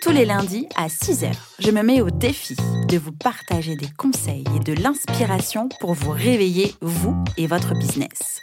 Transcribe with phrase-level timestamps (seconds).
[0.00, 2.56] Tous les lundis à 6h, je me mets au défi
[2.88, 8.40] de vous partager des conseils et de l'inspiration pour vous réveiller, vous et votre business.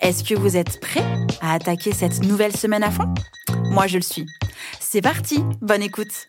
[0.00, 1.04] Est-ce que vous êtes prêts
[1.40, 3.14] à attaquer cette nouvelle semaine à fond?
[3.70, 4.26] Moi, je le suis.
[4.80, 6.26] C'est parti, bonne écoute.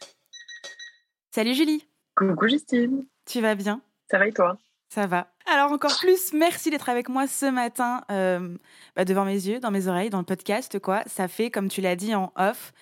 [1.34, 1.84] Salut Julie.
[2.16, 3.06] Coucou Justine.
[3.26, 3.82] Tu vas bien?
[4.12, 4.60] Ça va et toi?
[4.90, 5.32] Ça va.
[5.52, 8.56] Alors encore plus, merci d'être avec moi ce matin euh,
[8.96, 10.78] bah, devant mes yeux, dans mes oreilles, dans le podcast.
[10.78, 12.74] Quoi, ça fait, comme tu l'as dit en off,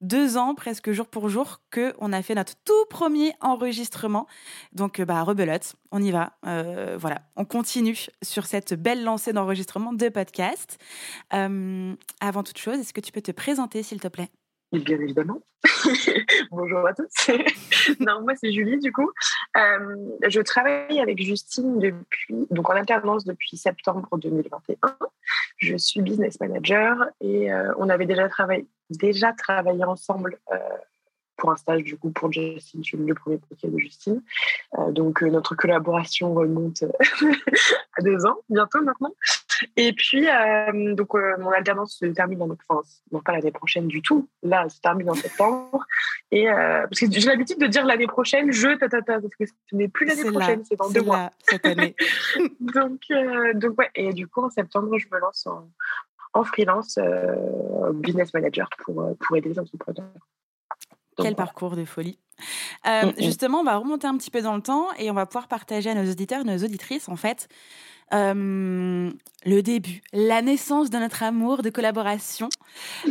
[0.00, 4.26] deux ans presque jour pour jour que on a fait notre tout premier enregistrement.
[4.72, 6.32] Donc bah rebelote, on y va.
[6.46, 10.78] Euh, voilà, on continue sur cette belle lancée d'enregistrement de podcast.
[11.32, 14.30] Euh, avant toute chose, est-ce que tu peux te présenter s'il te plaît?
[14.84, 15.40] Bien évidemment.
[16.50, 17.30] Bonjour à tous.
[18.00, 19.10] non, moi c'est Julie du coup.
[19.56, 19.96] Euh,
[20.28, 24.76] je travaille avec Justine depuis, donc en alternance depuis septembre 2021.
[25.58, 30.58] Je suis business manager et euh, on avait déjà travaillé, déjà travaillé ensemble euh,
[31.36, 34.22] pour un stage du coup pour Justine, je suis le premier paquet de Justine.
[34.90, 36.82] donc notre collaboration remonte
[37.98, 39.12] à deux ans bientôt maintenant.
[39.76, 43.88] Et puis, euh, donc, euh, mon alternance se termine en enfin, non pas l'année prochaine
[43.88, 44.28] du tout.
[44.42, 45.84] Là, elle se termine en septembre.
[46.30, 49.34] Et euh, parce que j'ai l'habitude de dire l'année prochaine, je, ta, ta, ta, parce
[49.34, 51.30] que ce n'est plus l'année prochaine, c'est dans deux mois.
[51.40, 51.94] cette année.
[52.60, 53.00] donc,
[53.54, 53.90] donc, ouais.
[53.94, 55.70] Et du coup, en septembre, je me lance en,
[56.34, 56.98] en freelance
[57.94, 60.12] business manager pour, pour aider les entrepreneurs.
[61.22, 62.18] Quel parcours de folie.
[62.84, 63.12] Mm, mm.
[63.18, 65.90] Justement, on va remonter un petit peu dans le temps et on va pouvoir partager
[65.90, 67.48] à nos auditeurs, nos auditrices, en fait,
[68.14, 69.10] euh,
[69.44, 72.48] le début, la naissance de notre amour de collaboration.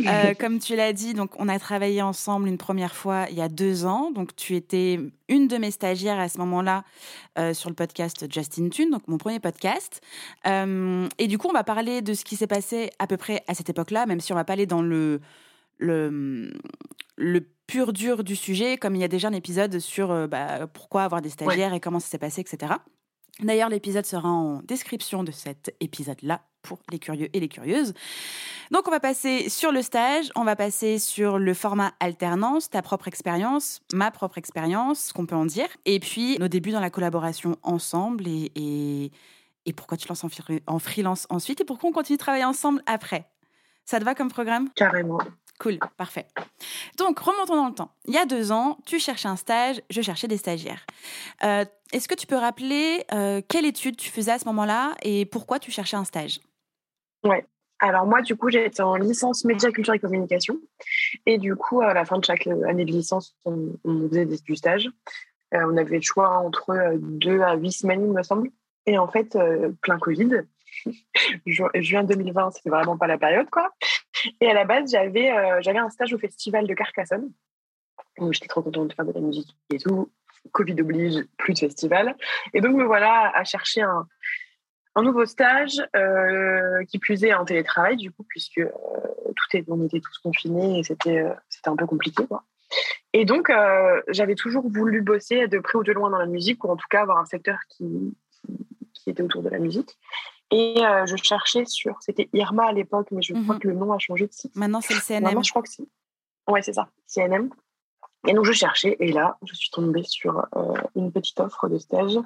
[0.06, 3.42] Euh, comme tu l'as dit, donc on a travaillé ensemble une première fois il y
[3.42, 4.10] a deux ans.
[4.10, 4.98] Donc tu étais
[5.28, 6.84] une de mes stagiaires à ce moment-là
[7.38, 10.00] euh, sur le podcast Justin Tune, donc mon premier podcast.
[10.46, 13.54] et du coup, on va parler de ce qui s'est passé à peu près à
[13.54, 15.20] cette époque-là, même si on va pas aller dans le
[15.78, 16.54] le,
[17.16, 21.04] le pur dur du sujet, comme il y a déjà un épisode sur bah, pourquoi
[21.04, 22.74] avoir des stagiaires et comment ça s'est passé, etc.
[23.40, 27.92] D'ailleurs, l'épisode sera en description de cet épisode-là pour les curieux et les curieuses.
[28.70, 32.82] Donc, on va passer sur le stage, on va passer sur le format alternance, ta
[32.82, 36.80] propre expérience, ma propre expérience, ce qu'on peut en dire, et puis nos débuts dans
[36.80, 39.12] la collaboration ensemble et, et,
[39.66, 40.30] et pourquoi tu lances en,
[40.66, 43.28] en freelance ensuite et pourquoi on continue de travailler ensemble après.
[43.84, 44.70] Ça te va comme programme?
[44.74, 45.18] Carrément.
[45.58, 46.26] Cool, parfait.
[46.98, 47.90] Donc, remontons dans le temps.
[48.04, 50.84] Il y a deux ans, tu cherchais un stage, je cherchais des stagiaires.
[51.44, 55.24] Euh, est-ce que tu peux rappeler euh, quelle étude tu faisais à ce moment-là et
[55.24, 56.40] pourquoi tu cherchais un stage?
[57.24, 57.46] Ouais.
[57.78, 60.58] Alors moi, du coup, j'étais en licence média, culture et communication.
[61.24, 63.76] Et du coup, à la fin de chaque année de licence, on,
[64.08, 64.88] faisait du stage.
[65.54, 68.50] Euh, on avait le choix entre deux à huit semaines, il me semble.
[68.86, 69.36] Et en fait,
[69.82, 70.42] plein Covid.
[71.46, 73.72] Juin 2020, c'était vraiment pas la période, quoi.
[74.40, 77.30] Et à la base, j'avais euh, j'avais un stage au festival de Carcassonne.
[78.18, 80.10] où j'étais trop contente de faire de la musique et tout.
[80.52, 82.16] Covid oblige, plus de festival.
[82.54, 84.06] Et donc, me voilà à chercher un,
[84.94, 88.70] un nouveau stage euh, qui plus est en télétravail, du coup, puisque euh,
[89.34, 92.24] tout est, on était tous confinés et c'était c'était un peu compliqué.
[93.12, 93.50] Et donc,
[94.08, 96.86] j'avais toujours voulu bosser de près ou de loin dans la musique, ou en tout
[96.90, 98.14] cas avoir un secteur qui,
[98.94, 99.96] qui était autour de la musique.
[100.50, 103.60] Et euh, je cherchais sur, c'était Irma à l'époque, mais je crois mhm.
[103.60, 104.54] que le nom a changé de site.
[104.54, 105.24] Maintenant, c'est le CNM.
[105.24, 105.86] Maintenant, je crois que c'est.
[106.48, 107.50] Ouais, c'est ça, CNM.
[108.28, 111.78] Et donc, je cherchais, et là, je suis tombée sur euh, une petite offre de
[111.78, 112.18] stage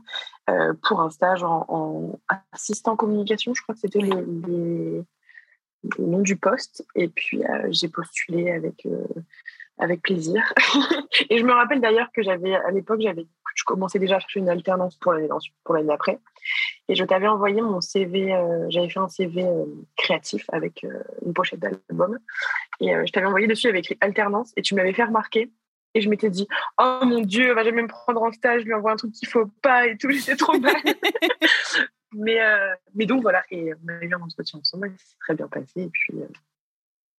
[0.48, 2.18] euh, pour un stage en,
[2.52, 3.54] assistant communication.
[3.54, 5.04] Je crois que c'était le, le,
[5.98, 6.86] nom du poste.
[6.94, 8.86] Et puis, j'ai postulé avec,
[9.78, 10.42] avec plaisir.
[11.30, 14.40] et je me rappelle d'ailleurs que j'avais, à l'époque, j'avais, je commençais déjà à chercher
[14.40, 15.28] une alternance pour l'année,
[15.64, 16.18] pour l'année d'après.
[16.90, 19.64] Et je t'avais envoyé mon CV, euh, j'avais fait un CV euh,
[19.96, 22.18] créatif avec euh, une pochette d'album.
[22.80, 25.52] Et je t'avais envoyé dessus avec écrit alternance et tu m'avais fait remarquer.
[25.94, 26.48] Et je m'étais dit,
[26.78, 29.12] oh mon Dieu, elle va jamais me prendre en stage, je lui envoie un truc
[29.12, 30.74] qu'il faut pas et tout, j'étais trop mal.
[32.12, 32.40] mais,
[32.96, 35.82] mais donc voilà, et on a eu un entretien ensemble, et c'est très bien passé.
[35.82, 36.14] Et puis,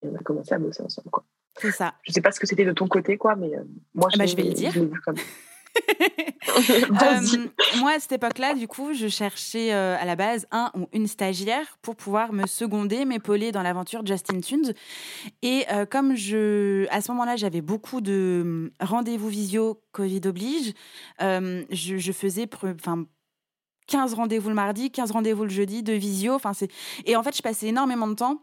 [0.02, 1.10] on a commencé à bosser ensemble.
[1.10, 1.24] Quoi.
[1.58, 1.94] C'est ça.
[2.04, 3.52] Je sais pas ce que c'était de ton côté, quoi, mais
[3.94, 4.74] moi, ah bah, je vais le dire.
[7.00, 7.50] comme...
[7.80, 11.78] moi, à cette époque-là, du coup, je cherchais à la base un ou une stagiaire
[11.82, 14.74] pour pouvoir me seconder, m'épauler dans l'aventure Justin Tunes.
[15.42, 20.74] Et comme je, à ce moment-là, j'avais beaucoup de hum, rendez-vous visio, Covid oblige,
[21.20, 21.66] je,
[21.98, 23.06] je, faisais, enfin
[23.92, 26.34] 15 rendez-vous le mardi, 15 rendez-vous le jeudi de visio.
[26.34, 26.72] Enfin, c'est...
[27.06, 28.42] Et en fait, je passais énormément de temps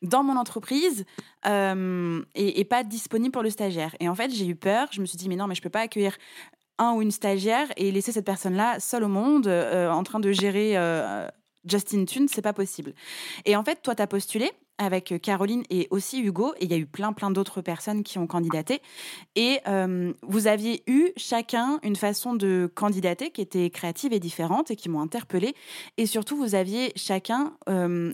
[0.00, 1.04] dans mon entreprise
[1.46, 3.96] euh, et, pas disponible pour le stagiaire.
[3.98, 4.88] Et en fait, j'ai eu peur.
[4.92, 6.16] Je me suis dit, mais non, mais je peux pas accueillir
[6.78, 10.32] un ou une stagiaire et laisser cette personne-là seule au monde euh, en train de
[10.32, 11.28] gérer euh,
[11.64, 12.94] Justin Tune, c'est pas possible.
[13.44, 16.70] Et en fait, toi, tu as postulé avec euh, Caroline et aussi Hugo, et il
[16.70, 18.80] y a eu plein, plein d'autres personnes qui ont candidaté.
[19.34, 24.70] Et euh, vous aviez eu chacun une façon de candidater qui était créative et différente
[24.70, 25.54] et qui m'ont interpellée.
[25.96, 27.54] Et surtout, vous aviez chacun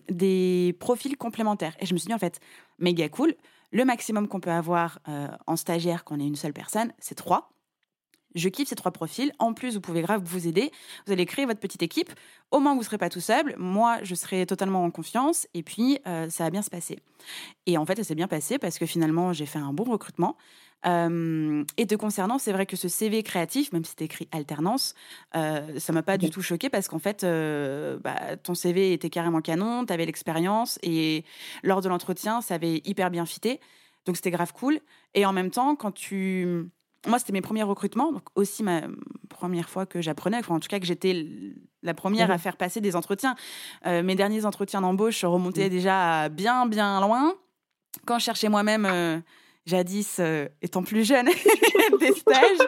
[0.09, 1.77] des profils complémentaires.
[1.81, 2.41] Et je me suis dit, en fait,
[2.79, 3.35] méga cool.
[3.71, 5.01] Le maximum qu'on peut avoir
[5.47, 7.54] en stagiaire quand on est une seule personne, c'est trois.
[8.35, 9.33] Je kiffe ces trois profils.
[9.39, 10.71] En plus, vous pouvez grave vous aider.
[11.07, 12.11] Vous allez créer votre petite équipe.
[12.51, 13.55] Au moins, vous ne serez pas tout seul.
[13.59, 15.47] Moi, je serai totalement en confiance.
[15.55, 16.99] Et puis, euh, ça va bien se passer.
[17.67, 20.37] Et en fait, ça s'est bien passé parce que finalement, j'ai fait un bon recrutement.
[20.87, 24.95] Euh, et te concernant, c'est vrai que ce CV créatif, même si c'était écrit alternance,
[25.35, 29.11] euh, ça m'a pas du tout choqué parce qu'en fait, euh, bah, ton CV était
[29.11, 31.25] carrément canon, tu avais l'expérience et
[31.63, 33.61] lors de l'entretien, ça avait hyper bien fité.
[34.05, 34.81] Donc c'était grave cool.
[35.15, 36.69] Et en même temps, quand tu
[37.07, 38.83] moi, c'était mes premiers recrutements, donc aussi ma
[39.29, 41.27] première fois que j'apprenais, enfin, en tout cas que j'étais
[41.83, 42.41] la première à mhm.
[42.41, 43.35] faire passer des entretiens.
[43.87, 47.35] Euh, mes derniers entretiens d'embauche remontaient déjà bien, bien loin.
[48.07, 49.21] Quand je cherchais moi-même euh,
[49.67, 51.27] jadis, euh, étant plus jeune,
[52.01, 52.59] des stages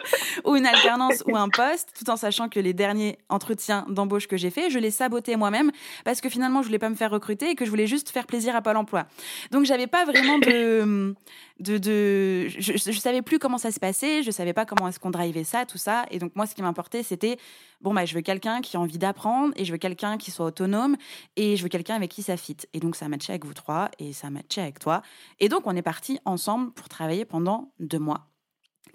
[0.45, 4.37] ou une alternance ou un poste, tout en sachant que les derniers entretiens d'embauche que
[4.37, 5.71] j'ai fait, je les sabotais moi-même
[6.05, 8.25] parce que finalement, je voulais pas me faire recruter et que je voulais juste faire
[8.25, 9.05] plaisir à Pôle emploi.
[9.51, 11.15] Donc, j'avais pas vraiment de.
[11.59, 15.09] De, je, je, savais plus comment ça se passait, je savais pas comment est-ce qu'on
[15.09, 16.05] drivait ça, tout ça.
[16.11, 17.37] Et donc, moi, ce qui m'importait, c'était
[17.81, 20.45] bon, bah, je veux quelqu'un qui a envie d'apprendre et je veux quelqu'un qui soit
[20.45, 20.95] autonome
[21.35, 22.57] et je veux quelqu'un avec qui ça fit.
[22.73, 25.01] Et donc, ça matchait avec vous trois et ça matchait avec toi.
[25.39, 28.27] Et donc, on est parti ensemble pour travailler pendant deux mois.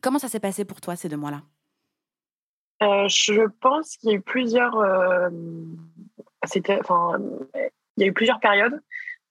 [0.01, 1.43] Comment ça s'est passé pour toi ces deux mois-là?
[2.83, 4.77] Euh, Je pense qu'il y a eu plusieurs.
[4.77, 5.31] Euh,
[6.45, 7.19] c'était, enfin,
[7.97, 8.81] il y a eu plusieurs périodes.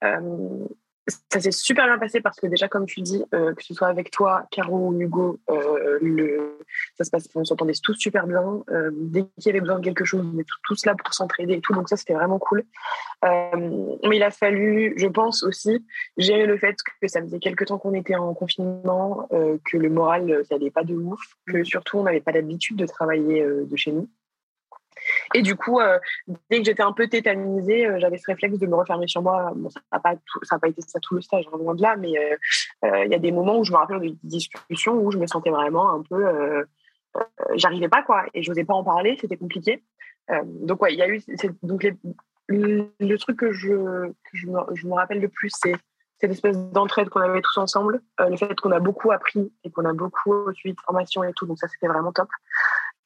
[0.03, 0.65] Euh,
[1.31, 3.87] ça s'est super bien passé parce que déjà, comme tu dis, euh, que ce soit
[3.87, 6.57] avec toi, Caro ou Hugo, euh,
[6.97, 8.63] ça se passe, on s'entendait tous super bien.
[8.69, 11.53] Euh, dès qu'il y avait besoin de quelque chose, on était tous là pour s'entraider
[11.53, 11.73] et tout.
[11.73, 12.63] Donc ça, c'était vraiment cool.
[13.23, 15.85] mais il a fallu, je pense aussi,
[16.17, 20.43] gérer le fait que ça faisait quelques temps qu'on était en confinement, que le moral,
[20.47, 23.91] ça n'allait pas de ouf, que surtout, on n'avait pas l'habitude de travailler de chez
[23.91, 24.09] nous.
[25.33, 25.99] Et du coup, euh,
[26.49, 29.53] dès que j'étais un peu tétanisée, euh, j'avais ce réflexe de me refermer sur moi.
[29.69, 32.13] ça n'a pas, été ça tout le stage, hein, loin de là, mais
[32.83, 35.27] euh, il y a des moments où je me rappelle de discussions où je me
[35.27, 36.65] sentais vraiment un peu.
[37.55, 39.83] J'arrivais pas, quoi, et je n'osais pas en parler, c'était compliqué.
[40.45, 41.21] donc, ouais, il y a eu.
[41.61, 41.85] Donc,
[42.47, 45.75] le, truc que, je, me, rappelle le plus, c'est
[46.19, 49.85] cette espèce d'entraide qu'on avait tous ensemble, le fait qu'on a beaucoup appris et qu'on
[49.85, 52.29] a beaucoup suivi de formation et tout, donc ça c'était vraiment top.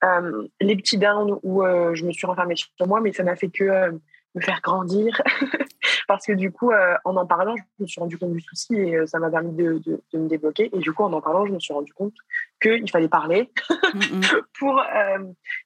[0.05, 3.35] Euh, les petits downs où euh, je me suis renfermée sur moi, mais ça n'a
[3.35, 3.91] fait que euh,
[4.35, 5.21] me faire grandir.
[6.07, 6.71] Parce que du coup,
[7.03, 9.81] en en parlant, je me suis rendu compte du souci et ça m'a permis de,
[10.13, 10.69] me débloquer.
[10.73, 12.13] Et du coup, en en parlant, je me suis rendu compte
[12.61, 13.51] qu'il fallait parler
[14.59, 14.83] pour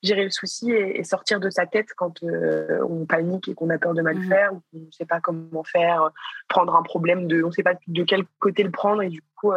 [0.02, 3.94] gérer le souci et, sortir de sa tête quand on panique et qu'on a peur
[3.94, 4.28] de mal mm-hmm.
[4.28, 6.10] faire ou qu'on ne sait pas comment faire,
[6.48, 9.02] prendre un problème, de, on ne sait pas de quel côté le prendre.
[9.02, 9.52] Et du coup,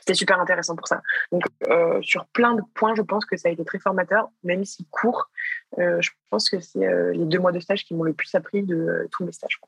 [0.00, 1.02] c'était super intéressant pour ça.
[1.32, 4.64] Donc, euh, sur plein de points, je pense que ça a été très formateur, même
[4.64, 5.30] si court.
[5.78, 8.34] Euh, je pense que c'est euh, les deux mois de stage qui m'ont le plus
[8.34, 9.60] appris de tous mes stages.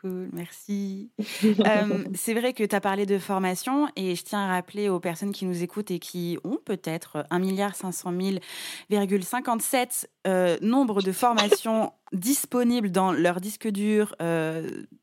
[0.00, 1.10] Cool, merci.
[2.14, 5.32] c'est vrai que tu as parlé de formation et je tiens à rappeler aux personnes
[5.32, 8.12] qui nous écoutent et qui ont peut-être 1 milliard 500
[8.90, 10.06] 000,57
[10.62, 14.16] nombre de formations disponibles dans leur disque dur,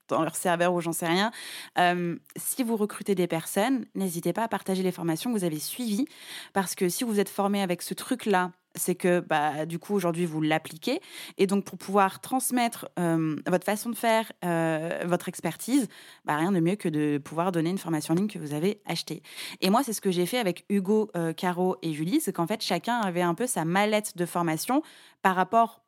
[0.07, 1.31] dans leur serveur ou j'en sais rien.
[1.77, 5.59] Euh, si vous recrutez des personnes, n'hésitez pas à partager les formations que vous avez
[5.59, 6.07] suivies
[6.53, 10.25] parce que si vous êtes formé avec ce truc-là, c'est que bah, du coup aujourd'hui
[10.25, 11.01] vous l'appliquez
[11.37, 15.87] et donc pour pouvoir transmettre euh, votre façon de faire, euh, votre expertise,
[16.25, 18.81] bah, rien de mieux que de pouvoir donner une formation en ligne que vous avez
[18.85, 19.21] achetée.
[19.61, 22.61] Et moi c'est ce que j'ai fait avec Hugo, Caro et Julie, c'est qu'en fait
[22.61, 24.81] chacun avait un peu sa mallette de formation
[25.21, 25.83] par rapport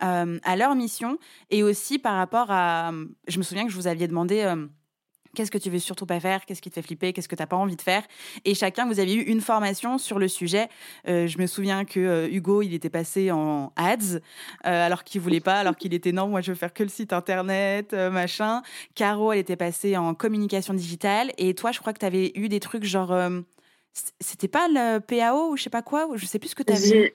[0.00, 1.18] à leur mission
[1.50, 2.92] et aussi par rapport à.
[3.28, 4.54] Je me souviens que je vous aviez demandé.
[5.36, 7.42] Qu'est-ce que tu veux surtout pas faire Qu'est-ce qui te fait flipper Qu'est-ce que tu
[7.42, 8.02] n'as pas envie de faire
[8.44, 10.68] Et chacun, vous avez eu une formation sur le sujet.
[11.04, 14.20] je me souviens que Hugo, il était passé en ads,
[14.62, 17.12] alors qu'il voulait pas, alors qu'il était non, moi je veux faire que le site
[17.12, 18.62] internet, machin.
[18.94, 21.32] Caro, elle était passée en communication digitale.
[21.36, 23.14] Et toi, je crois que tu avais eu des trucs genre
[24.20, 26.72] C'était pas le PAO ou je sais pas quoi, je sais plus ce que tu
[26.72, 27.14] avais.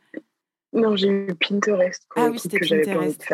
[0.74, 2.08] Non, j'ai eu Pinterest.
[2.16, 3.34] Ah oui, c'était Pinterest.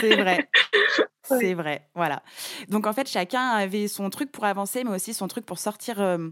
[0.00, 0.48] C'est vrai.
[1.22, 1.86] C'est vrai.
[1.94, 2.22] Voilà.
[2.68, 6.00] Donc en fait, chacun avait son truc pour avancer, mais aussi son truc pour sortir
[6.00, 6.28] euh,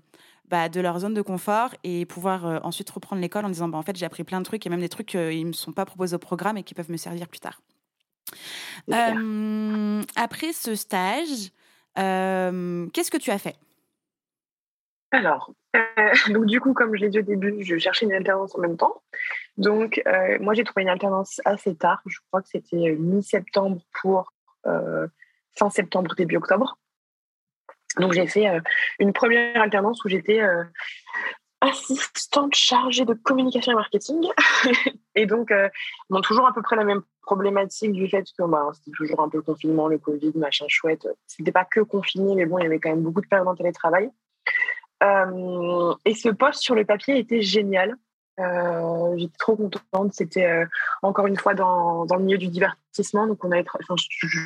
[0.49, 3.77] bah, de leur zone de confort et pouvoir euh, ensuite reprendre l'école en disant bah,
[3.77, 5.73] en fait, j'ai appris plein de trucs et même des trucs qui ne me sont
[5.73, 7.61] pas proposés au programme et qui peuvent me servir plus tard.
[8.91, 11.51] Euh, après ce stage,
[11.95, 13.57] qu'est-ce que tu as fait?
[15.11, 15.53] Alors,
[16.31, 18.77] donc du coup, comme je l'ai dit au début, je cherchais une alternance en même
[18.77, 19.03] temps.
[19.57, 22.03] Donc, euh, moi, j'ai trouvé une alternance assez tard.
[22.07, 24.33] Je crois que c'était euh, mi-septembre pour
[24.67, 25.07] euh,
[25.57, 26.79] fin septembre, début octobre.
[27.99, 28.47] Donc, j'ai fait
[28.99, 30.43] une première alternance où j'étais
[31.63, 34.29] assistante chargée de communication et marketing.
[35.15, 35.51] et donc,
[36.11, 39.31] bon, toujours à peu près la même problématique du fait que bah, c'était toujours un
[39.31, 41.09] peu confinement, le Covid, machin chouette.
[41.27, 43.55] C'était pas que confiné, mais bon, il y avait quand même beaucoup de périodes en
[43.55, 44.11] télétravail.
[45.03, 47.97] Et ce poste sur le papier était génial.
[48.39, 50.13] Euh, j'étais trop contente.
[50.13, 50.67] C'était euh,
[51.03, 53.27] encore une fois dans, dans, le milieu du divertissement.
[53.27, 53.41] Donc,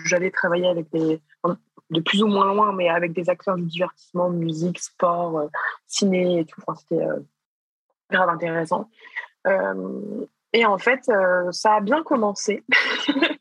[0.04, 1.21] j'allais travailler avec des,
[1.90, 5.47] de plus ou moins loin, mais avec des acteurs du divertissement, musique, sport, euh,
[5.87, 6.61] ciné et tout.
[6.66, 7.04] Enfin, c'était
[8.11, 8.88] grave intéressant.
[10.52, 11.11] et en fait,
[11.50, 12.64] ça a bien commencé.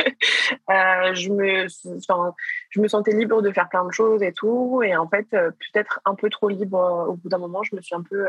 [0.69, 1.65] je, me,
[1.97, 2.33] enfin,
[2.69, 4.81] je me sentais libre de faire plein de choses et tout.
[4.83, 7.95] Et en fait, peut-être un peu trop libre au bout d'un moment, je me suis
[7.95, 8.25] un peu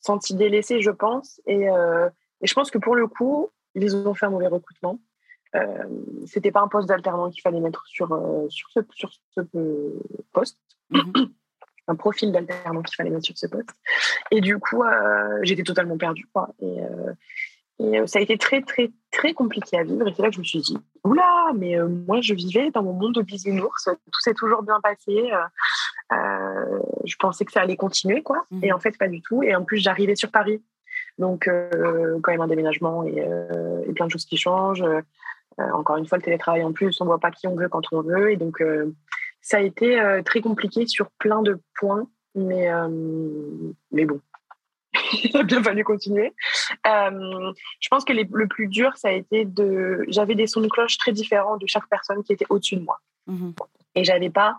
[0.00, 1.40] senti délaissé, je pense.
[1.46, 2.08] Et, euh,
[2.40, 4.98] et, je pense que pour le coup, ils ont fait un mauvais recrutement.
[5.54, 5.84] Euh,
[6.26, 9.40] c'était pas un poste d'alternant qu'il fallait mettre sur, euh, sur ce, sur ce
[10.32, 10.58] poste.
[10.90, 11.32] Mhm.
[11.86, 13.70] un profil d'alternant qu'il fallait mettre sur ce poste.
[14.30, 16.26] Et du coup, euh, j'étais totalement perdue.
[16.32, 16.50] Quoi.
[16.60, 16.78] Et,
[17.80, 20.08] et ça a été très, très, très compliqué à vivre.
[20.08, 22.92] Et c'est là que je me suis dit, oula, mais moi, je vivais dans mon
[22.92, 23.84] monde de bisounours.
[23.84, 25.30] Tout s'est toujours bien passé.
[26.12, 28.44] Euh, je pensais que ça allait continuer, quoi.
[28.50, 28.64] Mhm.
[28.64, 29.42] Et en fait, pas du tout.
[29.42, 30.62] Et en plus, j'arrivais sur Paris.
[31.18, 34.84] Donc, euh, quand même un déménagement et, euh, et, plein de choses qui changent.
[35.58, 37.82] encore une fois, le télétravail en plus, on ne voit pas qui on veut quand
[37.92, 38.30] on veut.
[38.30, 38.62] Et donc,
[39.40, 42.06] ça a été très compliqué sur plein de points.
[42.36, 42.70] Mais,
[43.90, 44.20] mais bon,
[45.24, 46.34] il a bien fallu continuer.
[46.84, 50.04] je pense que le plus dur, ça a été de.
[50.08, 53.00] J'avais des sons de cloche très différents de chaque personne qui était au-dessus de moi.
[53.26, 53.54] Mhm.
[53.94, 54.58] Et j'avais pas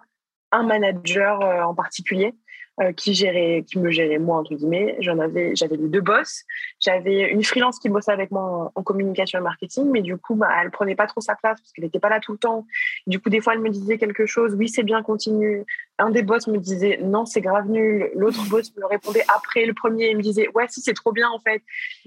[0.51, 2.33] un manager euh, en particulier
[2.81, 4.95] euh, qui gérait, qui me gérait moi entre guillemets.
[5.01, 6.45] J'en avais, j'avais les deux boss.
[6.79, 10.47] J'avais une freelance qui bossait avec moi en, communication et marketing, mais du coup, bah,
[10.61, 12.65] elle prenait pas trop sa place parce qu'elle n'était pas là tout le temps.
[13.05, 14.55] Du coup, des fois, elle me disait quelque chose.
[14.55, 15.65] Oui, c'est bien, continue.
[15.97, 18.09] Un des boss me disait non, c'est grave nul.
[18.15, 21.29] L'autre boss me répondait après le premier, il me disait ouais, si c'est trop bien
[21.29, 21.61] en fait.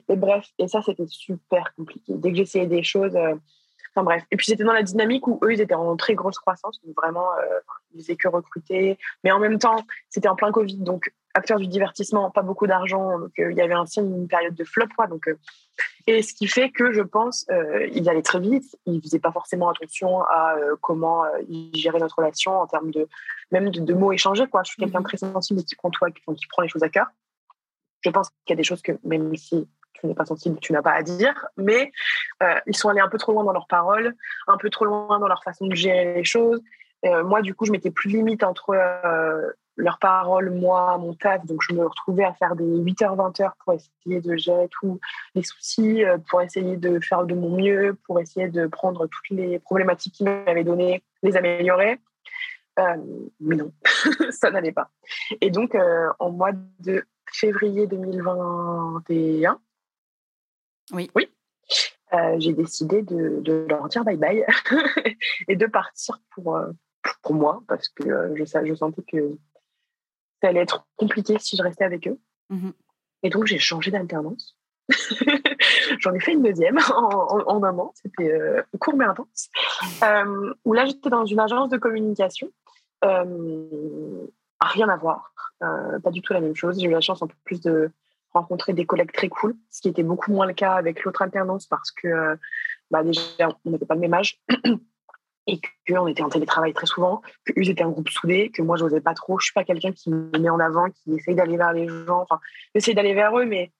[0.09, 2.15] Et bref, et ça, c'était super compliqué.
[2.17, 3.15] Dès que j'essayais des choses.
[3.15, 3.35] Euh,
[3.95, 4.25] Enfin bref.
[4.31, 6.97] Et puis j'étais dans la dynamique où eux, ils étaient en très grosse croissance, donc
[6.97, 7.61] vraiment, euh,
[7.95, 8.99] ils faisaient que recruter.
[9.23, 13.19] Mais en même temps, c'était en plein Covid, donc acteurs du divertissement, pas beaucoup d'argent,
[13.19, 15.07] donc euh, il y avait ainsi une période de flop, quoi.
[15.07, 15.39] Donc, euh,
[16.07, 19.33] et ce qui fait que je pense, euh, ils allaient très vite, ils faisaient pas
[19.33, 23.09] forcément attention à comment ils géraient notre relation en termes de
[23.51, 24.63] même de, mots échangés, quoi.
[24.65, 25.09] Je suis quelqu'un de mhm.
[25.09, 27.07] très sensible qui prend, toi, qui, qui prend les choses à cœur.
[28.01, 30.73] Je pense qu'il y a des choses que même si tu n'es pas sensible, tu
[30.73, 31.93] n'as pas à dire, mais
[32.43, 34.15] euh, ils sont allés un peu trop loin dans leurs paroles,
[34.49, 36.61] un peu trop loin dans leur façon de gérer les choses.
[37.05, 41.45] Euh, moi, du coup, je mettais plus limite entre euh, leurs paroles, moi, mon taf,
[41.47, 45.01] donc je me retrouvais à faire des 8h, 20h pour essayer de gérer tous
[45.35, 49.59] les soucis, pour essayer de faire de mon mieux, pour essayer de prendre toutes les
[49.59, 51.99] problématiques qu'ils m'avaient données, les améliorer.
[52.77, 53.73] mais non,
[54.31, 54.91] ça n'allait pas.
[55.41, 55.77] Et donc,
[56.19, 59.59] en mois de février 2021,
[60.93, 61.11] oui.
[61.15, 61.29] Oui.
[62.13, 64.45] Euh, j'ai décidé de, de, leur dire bye bye
[65.49, 66.71] et de partir pour, euh,
[67.23, 69.39] pour moi parce que euh, je, je sentais que
[70.43, 72.19] ça allait être compliqué si je restais avec eux.
[72.51, 72.71] Mmh
[73.25, 74.59] et donc, j'ai changé d'alternance.
[76.01, 77.93] J'en ai fait une deuxième en, en, un an.
[77.95, 78.37] C'était
[78.81, 79.49] court mais intense.
[80.65, 82.51] où là, j'étais dans une agence de communication.
[83.01, 85.33] rien à voir.
[85.61, 86.81] pas du tout la même chose.
[86.81, 87.93] J'ai eu la chance un peu plus de
[88.33, 91.67] rencontrer des collègues très cool, ce qui était beaucoup moins le cas avec l'autre alternance
[91.67, 92.37] parce que euh,
[92.91, 94.41] bah déjà, on n'était pas le même âge
[95.47, 98.85] et qu'on était en télétravail très souvent, qu'eux étaient un groupe soudé, que moi, je
[98.85, 99.39] n'osais pas trop.
[99.39, 102.23] Je suis pas quelqu'un qui me met en avant, qui essaye d'aller vers les gens,
[102.23, 102.39] enfin,
[102.75, 103.73] j'essaye d'aller vers eux, mais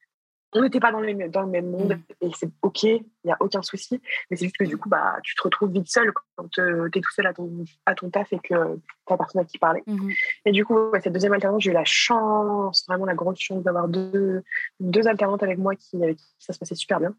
[0.55, 2.27] on n'était pas dans le même, dans le même monde mm.
[2.27, 4.01] et c'est ok, il n'y a aucun souci.
[4.31, 6.99] Mais c'est juste que du coup, bah, tu te retrouves vite seul quand euh, tu
[6.99, 9.83] es tout seul à ton, à ton taf et que tu personne à qui parler.
[9.87, 10.17] Mm-hmm.
[10.47, 13.89] Et du coup, cette deuxième alternance, j'ai eu la chance, vraiment la grande chance d'avoir
[13.89, 14.43] deux,
[14.81, 17.15] deux alternantes avec moi qui, avec qui ça se passait super bien.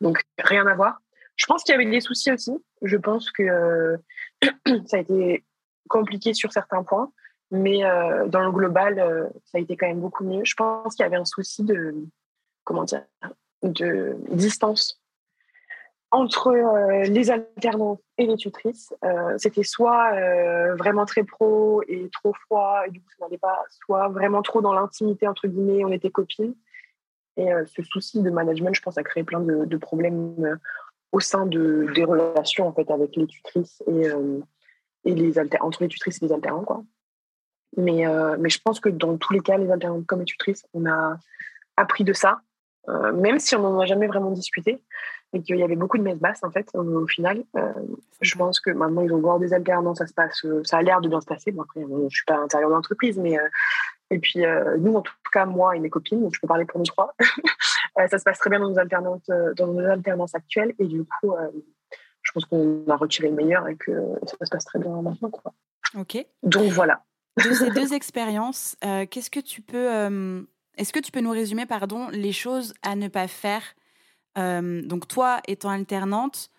[0.00, 1.00] Donc, rien à voir.
[1.36, 2.52] Je pense qu'il y avait des soucis aussi.
[2.82, 3.98] Je pense que
[4.86, 5.44] ça a été
[5.88, 7.12] compliqué sur certains points.
[7.50, 7.80] Mais
[8.26, 10.44] dans le global, ça a été quand même beaucoup mieux.
[10.44, 11.94] Je pense qu'il y avait un souci de,
[12.64, 13.04] comment dire,
[13.62, 15.00] de distance
[16.10, 16.52] entre
[17.08, 18.92] les alternants et les tutrices.
[19.38, 20.12] C'était soit
[20.74, 24.60] vraiment très pro et trop froid, et du coup, ça n'allait pas, soit vraiment trop
[24.60, 26.54] dans l'intimité, entre guillemets, on était copines.
[27.36, 30.58] Et ce souci de management, je pense, a créé plein de, problèmes
[31.12, 34.08] au sein de, des relations en fait, avec les tutrices et,
[35.04, 36.64] et les entre les tutrices et les alternants.
[36.64, 36.82] Quoi.
[37.76, 38.04] Mais,
[38.38, 41.16] mais je pense que dans tous les cas, les alternants comme tutrices, on a
[41.76, 42.40] appris de ça,
[43.14, 44.82] même si on n'en a jamais vraiment discuté
[45.32, 47.42] et qu'il y avait beaucoup de messes basses en fait au, final.
[48.22, 51.02] je pense que maintenant ils ont voir des alternants, ça se passe, ça a l'air
[51.02, 51.52] de bien se passer.
[51.52, 53.38] Bon après, je suis pas à l'intérieur de l'entreprise, mais
[54.10, 56.64] et puis, euh, nous, en tout cas, moi et mes copines, donc je peux parler
[56.64, 57.14] pour nous trois,
[57.98, 60.74] euh, ça se passe très bien dans nos, alternances, euh, dans nos alternances actuelles.
[60.78, 61.34] Et du coup,
[62.22, 63.92] je pense qu'on a retiré le meilleur et que
[64.26, 65.30] ça se passe très bien maintenant.
[65.30, 65.52] Quoi.
[65.98, 66.24] Ok.
[66.42, 67.02] Donc voilà.
[67.36, 70.46] De ces deux expériences, qu'est-ce que tu peux.
[70.76, 73.62] Est-ce que tu peux nous résumer, pardon, les choses à ne pas faire
[74.36, 76.50] Donc, toi, étant alternante,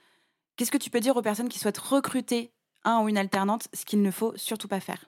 [0.55, 2.51] qu'est-ce que tu peux dire aux personnes qui souhaitent recruter
[2.84, 5.05] un ou une alternante, ce qu'il ne faut surtout pas faire?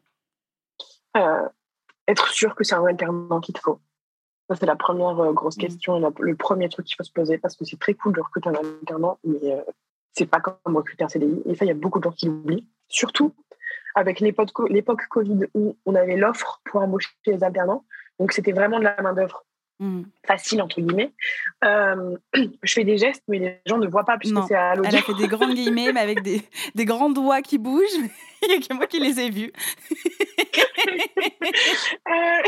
[2.10, 3.80] Être sûr que c'est un alternant qu'il te faut.
[4.50, 5.62] Ça, c'est la première euh, grosse mmh.
[5.62, 8.22] question et le premier truc qu'il faut se poser parce que c'est très cool de
[8.22, 9.62] recruter un alternant, mais euh,
[10.14, 11.44] c'est pas comme recruter un CDI.
[11.46, 12.68] Et ça, il y a beaucoup de gens qui l'oublient.
[12.88, 13.36] Surtout
[13.96, 14.52] avec l'époque
[15.10, 17.84] Covid où on avait l'offre pour embaucher les alternants.
[18.20, 19.46] Donc, c'était vraiment de la main-d'œuvre
[19.82, 20.02] Mmh.
[20.28, 21.14] facile entre guillemets.
[21.64, 22.18] Euh,
[22.64, 24.90] je fais des gestes, mais les gens ne voient pas puisque c'est à l'audio.
[24.92, 26.42] Elle a fait des grandes guillemets, mais avec des,
[26.76, 27.86] des grands doigts qui bougent.
[28.42, 29.54] Il n'y a que moi qui les ai vus.
[32.08, 32.42] euh...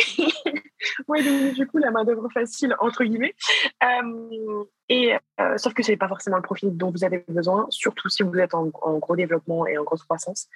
[1.23, 3.35] donc du coup, la main d'œuvre facile entre guillemets.
[3.83, 7.65] Euh, et euh, sauf que ce n'est pas forcément le profil dont vous avez besoin,
[7.69, 10.50] surtout si vous êtes en, gros développement et en grosse croissance,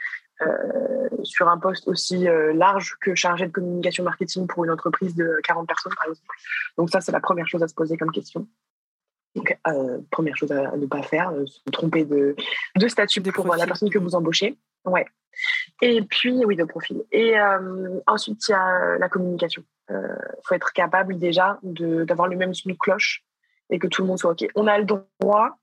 [1.24, 5.66] sur un poste aussi large que chargé de communication marketing pour une entreprise de 40
[5.68, 6.28] personnes, par exemple.
[6.78, 8.46] Donc ça, c'est la première chose à se poser comme question.
[9.36, 9.58] Donc,
[10.12, 12.36] première chose à, ne pas faire, se tromper de,
[12.76, 14.58] de statut pour la personne que vous embauchez.
[14.86, 15.06] Ouais.
[15.82, 17.04] Et puis, oui, de profil.
[17.12, 17.34] Et
[18.08, 19.64] ensuite, il y a la communication.
[19.90, 19.96] Il
[20.44, 23.26] faut être capable déjà d'avoir le même son de cloche
[23.70, 24.48] et que tout le monde soit OK.
[24.56, 25.58] On a le droit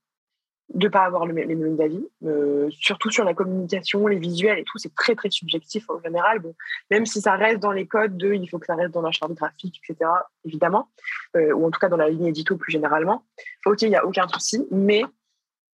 [0.75, 4.65] de pas avoir le, les mêmes avis, euh, surtout sur la communication, les visuels et
[4.65, 6.39] tout, c'est très très subjectif en général.
[6.39, 6.55] Bon,
[6.91, 9.11] même si ça reste dans les codes de il faut que ça reste dans la
[9.11, 10.11] charte graphique, etc.,
[10.45, 10.89] évidemment,
[11.37, 13.25] euh, ou en tout cas dans la ligne édito plus généralement.
[13.67, 15.03] OK, il n'y a aucun souci, mais,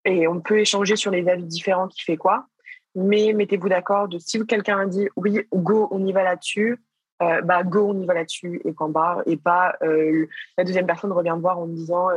[0.05, 2.47] et on peut échanger sur les avis différents qui fait quoi,
[2.95, 6.77] mais mettez-vous d'accord de si quelqu'un dit oui, go, on y va là-dessus,
[7.21, 9.23] euh, bah go, on y va là-dessus et point barre.
[9.27, 12.09] Et pas la deuxième personne revient me voir en me disant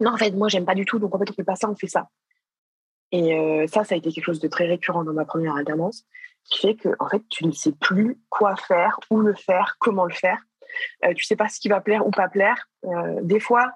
[0.00, 1.68] non, en fait, moi, j'aime pas du tout, donc en fait, on fait pas ça,
[1.68, 2.08] on fait ça.
[3.10, 6.04] Et ça, ça a été quelque chose de très récurrent dans ma première alternance,
[6.44, 10.04] qui fait que en fait, tu ne sais plus quoi faire, où le faire, comment
[10.04, 10.38] le faire.
[11.16, 12.68] tu sais pas ce qui va plaire ou pas plaire.
[13.22, 13.72] des fois,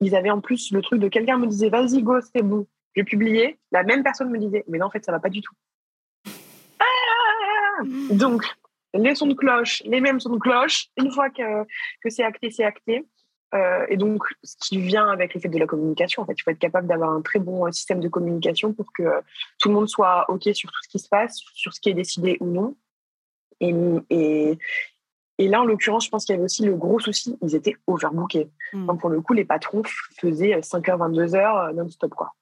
[0.00, 2.66] ils avaient en plus le truc de quelqu'un me disait vas-y go, c'est bon.
[2.94, 3.58] Je publiais.
[3.72, 5.54] La même personne me disait mais non, en fait, ça va pas du tout.
[6.78, 8.44] Ah donc,
[8.94, 10.86] les sons de cloche, les mêmes sons de cloche.
[10.96, 11.64] Une fois que,
[12.02, 13.04] que c'est acté, c'est acté.
[13.54, 16.42] Euh, et donc, ce qui vient avec le fait de la communication, en fait, il
[16.42, 19.04] faut être capable d'avoir un très bon système de communication pour que
[19.58, 21.94] tout le monde soit OK sur tout ce qui se passe, sur ce qui est
[21.94, 22.76] décidé ou non.
[23.60, 23.74] Et,
[24.10, 24.58] et,
[25.38, 27.76] et là, en l'occurrence, je pense qu'il y avait aussi le gros souci, ils étaient
[27.86, 28.50] overbookés.
[28.72, 28.86] Hmm.
[28.86, 29.82] Donc, pour le coup, les patrons
[30.18, 32.14] faisaient 5h, 22h non-stop.
[32.14, 32.32] quoi.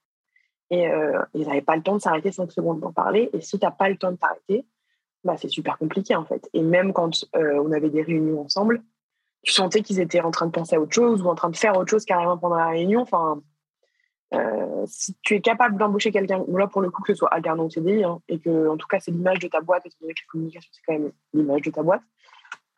[0.71, 3.31] Et euh, ils n'avaient pas le temps de s'arrêter 5 secondes pour parler.
[3.33, 4.67] Et si tu n'as pas le temps de t'arrêter,
[5.23, 6.49] bah, c'est super compliqué en fait.
[6.53, 8.83] Et même quand euh, on avait des réunions ensemble,
[9.45, 11.57] tu sentais qu'ils étaient en train de penser à autre chose ou en train de
[11.57, 13.03] faire autre chose carrément pendant la réunion.
[13.03, 13.43] Enfin,
[14.35, 17.65] euh, si tu es capable d'embaucher quelqu'un, là pour le coup que ce soit alternant
[17.65, 19.97] ou CDI, hein, et que en tout cas c'est l'image de ta boîte, et que
[20.03, 22.03] la communication c'est quand même l'image de ta boîte,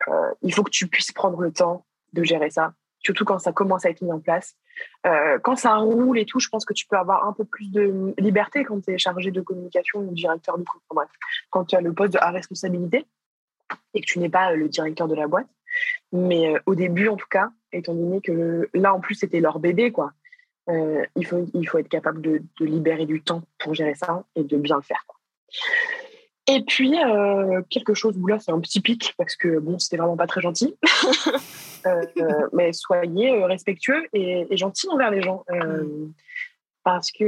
[0.07, 2.73] euh, il faut que tu puisses prendre le temps de gérer ça
[3.07, 4.55] surtout quand ça commence à être mis en place.
[5.05, 7.71] Euh, quand ça roule et tout, je pense que tu peux avoir un peu plus
[7.71, 11.09] de liberté quand tu es chargé de communication ou directeur de bref,
[11.49, 13.05] quand tu as le poste à responsabilité
[13.93, 15.47] et que tu n'es pas le directeur de la boîte.
[16.11, 19.59] Mais euh, au début, en tout cas, étant donné que là, en plus, c'était leur
[19.59, 20.11] bébé, quoi,
[20.69, 24.43] euh, il, faut, il faut être capable de, libérer du temps pour gérer ça et
[24.43, 25.05] de bien le faire.
[26.49, 26.95] Et puis,
[27.69, 30.41] quelque chose où là, c'est un petit pic parce que bon, c'était vraiment pas très
[30.41, 30.77] gentil.
[31.85, 35.43] Euh, mais soyez euh, respectueux et, gentils envers les gens.
[35.51, 36.07] Euh,
[36.83, 37.25] parce que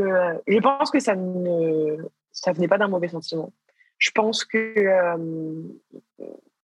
[0.47, 1.97] je pense que ça ne
[2.31, 3.51] ça venait pas d'un mauvais sentiment.
[3.97, 5.17] Je pense que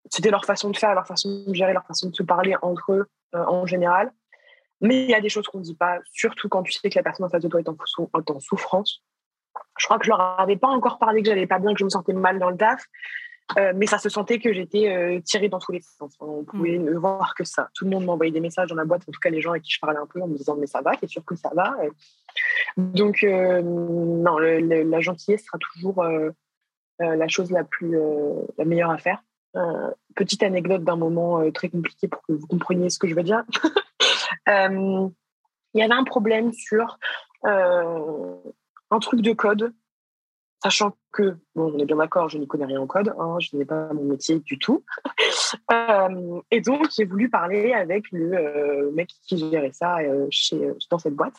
[0.10, 2.94] c'était leur façon de faire, leur façon de gérer, leur façon de se parler entre
[2.94, 4.12] eux en général.
[4.82, 6.98] Mais il y a des choses qu'on ne dit pas, surtout quand tu sais que
[6.98, 7.76] la personne en face de toi est en,
[8.14, 9.04] en souffrance.
[9.78, 11.86] Je crois que je leur avais pas encore parlé que j'allais pas bien, que je
[11.86, 12.86] me sentais mal dans le taf.
[13.58, 16.16] Euh, mais ça se sentait que j'étais euh, tirée dans tous les sens.
[16.20, 16.84] On pouvait mm.
[16.84, 17.70] ne voir que ça.
[17.76, 19.64] Tout le monde m'envoyait des messages dans la boîte, en tout cas les gens avec
[19.64, 21.52] qui je parlais un peu en me disant mais ça va, t'es sûr que ça
[21.54, 21.76] va
[22.78, 26.04] Donc non, la gentillesse sera toujours
[27.00, 27.96] la chose la plus
[28.58, 29.22] la meilleure à faire.
[30.16, 33.44] Petite anecdote d'un moment très compliqué pour que vous compreniez ce que je veux dire.
[34.48, 37.00] Il y avait un problème sur
[37.44, 39.74] un truc de code
[40.66, 43.56] sachant que, bon, on est bien d'accord, je n'y connais rien en code, hein, je
[43.56, 44.84] n'ai pas mon métier du tout.
[45.72, 50.60] Euh, et donc, j'ai voulu parler avec le euh, mec qui gérait ça euh, chez,
[50.90, 51.36] dans cette boîte.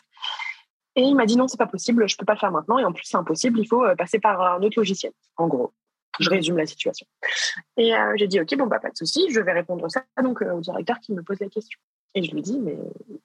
[0.94, 2.78] Et il m'a dit non, c'est pas possible, je peux pas le faire maintenant.
[2.78, 5.12] Et en plus, c'est impossible, il faut passer par un autre logiciel.
[5.36, 5.72] En gros,
[6.20, 7.06] je résume la situation.
[7.76, 10.60] Et j'ai dit ok, bon, bah, pas de souci, je vais répondre ça donc au
[10.60, 11.78] directeur qui me pose la question.
[12.14, 12.78] Et je lui dis mais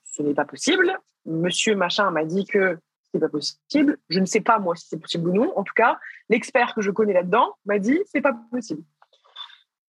[0.03, 0.97] ce n'est pas possible.
[1.25, 2.77] Monsieur machin m'a dit que
[3.13, 3.97] c'est pas possible.
[4.09, 5.57] Je ne sais pas moi si c'est possible ou non.
[5.57, 5.99] En tout cas,
[6.29, 8.83] l'expert que je connais là-dedans m'a dit c'est pas possible.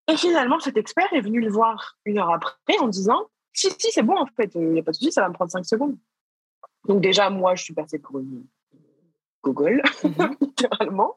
[0.08, 3.92] Et finalement, cet expert est venu le voir une heure après en disant si si
[3.92, 5.64] c'est bon en fait, il n'y a pas de souci, ça va me prendre cinq
[5.64, 5.96] secondes.
[6.86, 8.44] Donc déjà moi je suis passée pour une
[9.42, 10.36] Google mhm.
[10.40, 11.16] littéralement.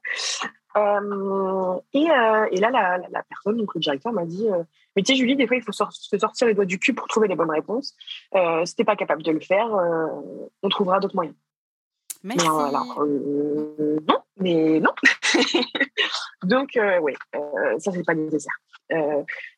[0.77, 4.63] Euh, et, euh, et, là, la, la, personne, donc le directeur, m'a dit euh,
[4.95, 7.07] Mais tu sais, Julie, des fois, il faut se sortir les doigts du cul pour
[7.07, 7.95] trouver les bonnes réponses.
[8.65, 9.69] si tu n'es pas capable de le faire,
[10.61, 11.35] on trouvera d'autres moyens.
[12.23, 12.47] Merci.
[12.47, 14.91] Non, mais non.
[16.43, 17.13] donc, oui,
[17.79, 18.55] ça, c'est pas nécessaire.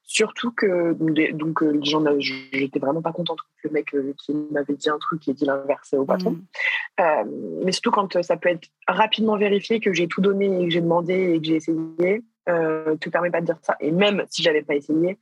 [0.07, 0.93] Surtout que,
[1.33, 1.63] donc,
[2.19, 5.93] j'étais vraiment pas contente que le mec qui m'avait dit un truc et dit l'inverse
[5.93, 6.31] au patron.
[6.31, 7.63] Mm.
[7.63, 10.81] mais surtout quand ça peut être rapidement vérifié que j'ai tout donné et que j'ai
[10.81, 13.75] demandé et que j'ai essayé, euh, te permet pas de dire ça.
[13.79, 15.19] Et même si j'avais pas essayé,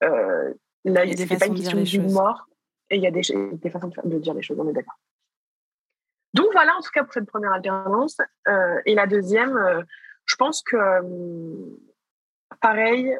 [0.00, 0.52] là,
[0.84, 2.46] c'est pas une question d'une mort.
[2.90, 4.98] Et il y a des, des façons de dire les choses, on est d'accord.
[6.34, 8.18] Donc voilà, en tout cas pour cette première alternance.
[8.48, 9.82] Euh, et la deuxième, euh,
[10.26, 10.76] je pense que
[12.64, 13.16] euh, pareil,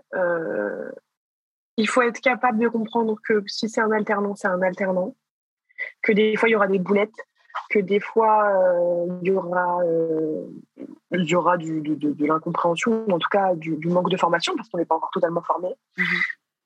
[1.77, 5.15] il faut être capable de comprendre que si c'est un alternant, c'est un alternant,
[6.03, 7.11] que des fois il y aura des boulettes,
[7.71, 8.53] que des fois
[9.23, 9.81] il y aura,
[11.13, 14.79] il y aura du, de, l'incompréhension, en tout cas du, manque de formation, parce qu'on
[14.79, 15.69] n'est pas encore totalement formé.
[15.97, 16.03] Mmh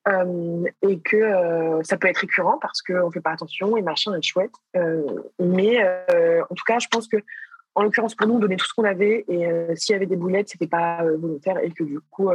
[0.07, 3.81] euh, et que euh, ça peut être récurrent parce qu'on ne fait pas attention et
[3.81, 4.51] machin est chouette.
[4.75, 5.03] Euh,
[5.39, 7.17] mais en tout cas, je pense que
[7.75, 10.15] en l'occurrence pour nous, on donnait tout ce qu'on avait et s'il y avait des
[10.15, 12.29] boulettes, c'était pas volontaire et que du coup,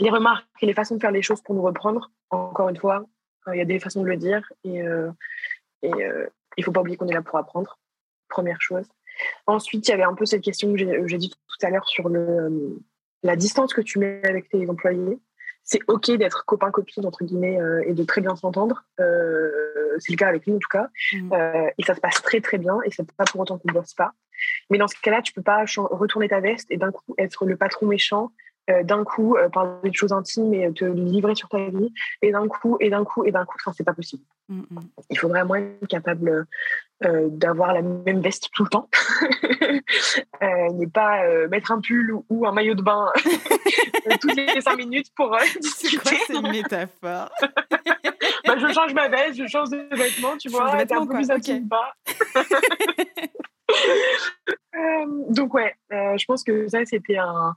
[0.00, 3.04] les remarques et les façons de faire les choses pour nous reprendre, encore une fois,
[3.52, 4.80] il y a des façons de le dire et,
[5.82, 5.90] et
[6.56, 7.78] il faut pas oublier qu'on est là pour apprendre.
[8.28, 8.86] Première chose.
[9.46, 12.10] Ensuite, il y avait un peu cette question que j'ai dit tout à l'heure sur
[12.10, 12.78] le,
[13.22, 15.18] la distance que tu mets avec tes employés
[15.68, 18.84] c'est ok d'être copain copine entre guillemets euh, et de très bien s'entendre.
[19.00, 19.50] Euh,
[19.98, 21.32] c'est le cas avec nous en tout cas, mmh.
[21.34, 23.92] euh, et ça se passe très très bien et c'est pas pour autant qu'on bosse
[23.92, 24.12] pas.
[24.70, 27.56] Mais dans ce cas-là, tu peux pas retourner ta veste et d'un coup être le
[27.56, 28.32] patron méchant.
[28.84, 32.76] D'un coup, parler de choses intimes et te livrer sur ta vie, et d'un coup,
[32.80, 34.22] et d'un coup, et d'un coup, enfin, c'est pas possible.
[34.48, 34.78] Mmh, mmh.
[35.10, 36.46] Il faut vraiment être capable
[37.00, 38.88] d'avoir la même veste tout le temps,
[40.42, 43.12] euh, pas mettre un pull ou, un maillot de bain
[44.20, 46.16] toutes les cinq minutes pour euh, discuter.
[46.26, 47.30] C'est une métaphore?
[48.46, 51.30] Bah, Je change ma veste, je change de vêtements, tu vois, c'est un peu plus
[51.30, 51.92] intime pas.
[54.74, 57.54] Euh, donc ouais, euh, je pense que ça c'était un,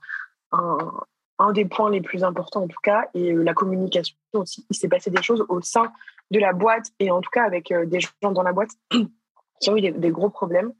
[0.51, 4.65] un, des points les plus importants en tout cas, et la communication aussi.
[4.69, 5.91] Il s'est passé des choses au sein
[6.29, 8.71] de la boîte et en tout cas avec des gens dans la boîte
[9.59, 10.71] qui ont eu des, des gros problèmes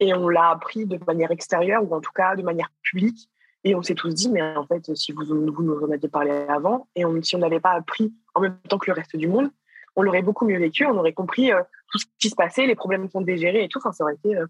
[0.00, 3.30] et on l'a appris de manière extérieure ou en tout cas de manière publique
[3.64, 6.30] et on s'est tous dit, mais en fait, si vous, vous nous en aviez parlé
[6.48, 9.50] avant, et si on n'avait pas appris en même temps que le reste du monde,
[9.96, 12.74] on l'aurait beaucoup mieux vécu, on aurait compris euh, tout ce qui se passait, les
[12.74, 13.78] problèmes qu'on gérer et tout.
[13.78, 14.46] Enfin, ça aurait été euh,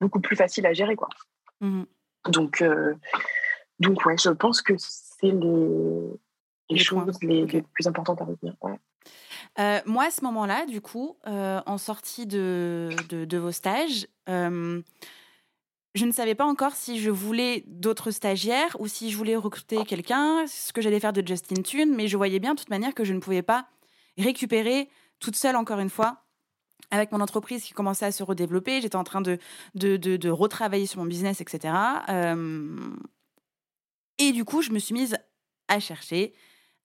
[0.00, 1.08] beaucoup plus facile à gérer, quoi.
[1.60, 1.84] Mmh
[2.28, 2.94] donc, euh,
[3.80, 8.54] donc, ouais, je pense que c'est les, choses les, plus importantes à retenir.
[9.86, 14.06] moi, à ce moment-là, du coup, en sortie de, de, de vos stages,
[15.94, 19.84] je ne savais pas encore si je voulais d'autres stagiaires ou si je voulais recruter
[19.84, 22.94] quelqu'un, ce que j'allais faire de Justin Tune, mais je voyais bien de toute manière
[22.94, 23.66] que je ne pouvais pas
[24.16, 24.88] récupérer
[25.20, 26.24] toute seule, encore une fois,
[26.90, 28.80] avec mon entreprise qui commençait à se redévelopper.
[28.80, 29.38] J'étais en train de,
[29.74, 31.74] de, de, retravailler sur mon business, etc.
[32.08, 32.76] Euh,
[34.28, 35.16] et du coup, je me suis mise
[35.68, 36.32] à chercher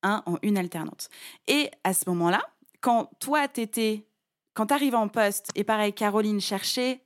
[0.03, 1.09] un en une alternante.
[1.47, 2.41] Et à ce moment-là,
[2.81, 4.05] quand toi, t'étais,
[4.53, 7.01] quand t'arrivais en poste, et pareil, Caroline cherchait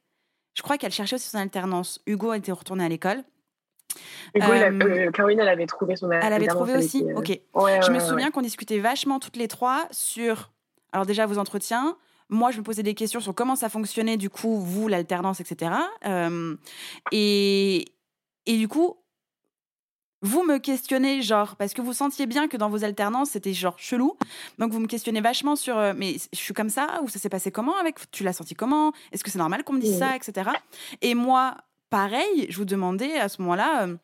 [0.53, 2.01] je crois qu'elle cherchait aussi son alternance.
[2.05, 3.23] Hugo était retourné à l'école.
[4.35, 6.27] Hugo, euh, euh, Caroline, elle avait trouvé son alternance.
[6.27, 7.39] Elle avait trouvé aussi euh, Ok.
[7.55, 10.51] je me souviens qu'on discutait vachement toutes les trois sur,
[10.91, 11.97] alors déjà vos entretiens.
[12.29, 15.71] Moi, je me posais des questions sur comment ça fonctionnait, du coup, vous, l'alternance, etc.
[17.11, 17.85] et,
[18.45, 18.97] et du coup,
[20.21, 23.77] vous me questionnez, genre, parce que vous sentiez bien que dans vos alternances, c'était genre
[23.77, 24.15] chelou.
[24.59, 27.29] Donc, vous me questionnez vachement sur, euh, mais je suis comme ça, ou ça s'est
[27.29, 28.93] passé comment avec, tu l'as senti comment?
[29.11, 30.51] Est-ce que c'est normal qu'on me dise ça, etc.
[31.01, 31.57] Et moi,
[31.89, 33.95] pareil, je vous demandais à ce moment-là, euh,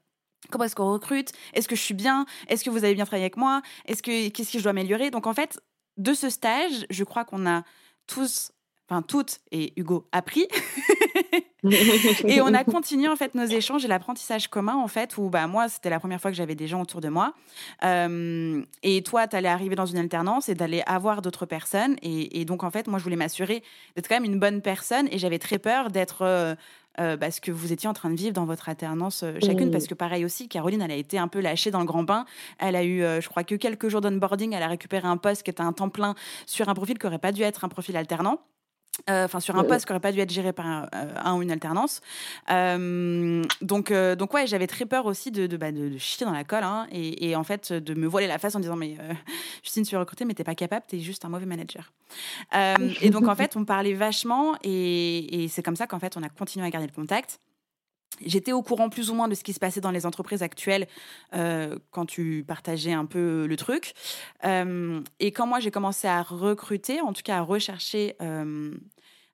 [0.49, 1.31] comment est-ce qu'on recrute?
[1.53, 2.25] Est-ce que je suis bien?
[2.47, 3.61] Est-ce que vous avez bien travaillé avec moi?
[3.85, 5.11] Est-ce que, qu'est-ce que je dois améliorer?
[5.11, 5.59] Donc, en fait,
[5.97, 7.63] de ce stage, je crois qu'on a
[8.07, 8.51] tous
[8.89, 10.47] enfin toutes et Hugo appris
[12.27, 15.47] et on a continué en fait nos échanges et l'apprentissage commun en fait où bah
[15.47, 17.33] moi c'était la première fois que j'avais des gens autour de moi
[17.83, 22.45] euh, et toi tu allais arriver dans une alternance et d'aller avoir d'autres personnes et,
[22.45, 23.63] donc en fait moi je voulais m'assurer
[23.95, 26.55] d'être quand même une bonne personne et j'avais très peur d'être euh,
[26.99, 29.85] euh, bah, ce que vous étiez en train de vivre dans votre alternance chacune, parce
[29.85, 32.25] que pareil aussi, Caroline, elle a été un peu lâchée dans le grand bain.
[32.57, 34.55] Elle a eu, je crois, que quelques jours d'onboarding.
[34.55, 36.15] Elle a récupéré un poste qui était un temps plein
[36.47, 38.39] sur un profil qui aurait pas dû être un profil alternant.
[39.09, 41.41] Euh, enfin sur un poste qui n'aurait pas dû être géré par un, euh, ou
[41.41, 42.01] une alternance.
[42.49, 46.43] Euh, donc, donc ouais, j'avais très peur aussi de, de, bah, de, chier dans la
[46.43, 48.97] colle hein, et, en fait de me voiler la face en disant mais
[49.63, 51.91] Justine, tu es recrutée mais t'es pas capable, t'es juste un mauvais manager.
[53.01, 56.23] et donc en fait, on parlait vachement et, et c'est comme ça qu'en fait on
[56.23, 57.39] a continué à garder le contact.
[58.25, 60.87] J'étais au courant plus ou moins de ce qui se passait dans les entreprises actuelles
[61.33, 63.93] euh, quand tu partageais un peu le truc.
[64.45, 68.71] Euh, et quand moi j'ai commencé à recruter, en tout cas à rechercher euh,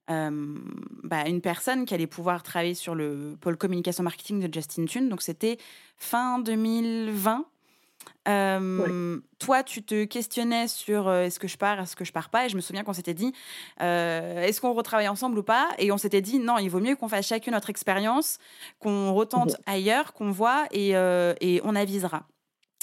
[0.07, 5.09] bah, une personne qui allait pouvoir travailler sur le pôle communication marketing de Justin Tune,
[5.09, 5.57] donc c'était
[5.97, 7.45] fin 2020.
[8.25, 12.49] Toi, tu te questionnais sur est-ce que je pars, est-ce que je pars pas, et
[12.49, 13.33] je me souviens qu'on s'était dit
[13.79, 17.09] est-ce qu'on retravaille ensemble ou pas, et on s'était dit non, il vaut mieux qu'on
[17.09, 18.37] fasse chacune notre expérience,
[18.79, 22.25] qu'on retente ailleurs, qu'on voit et, et on avisera.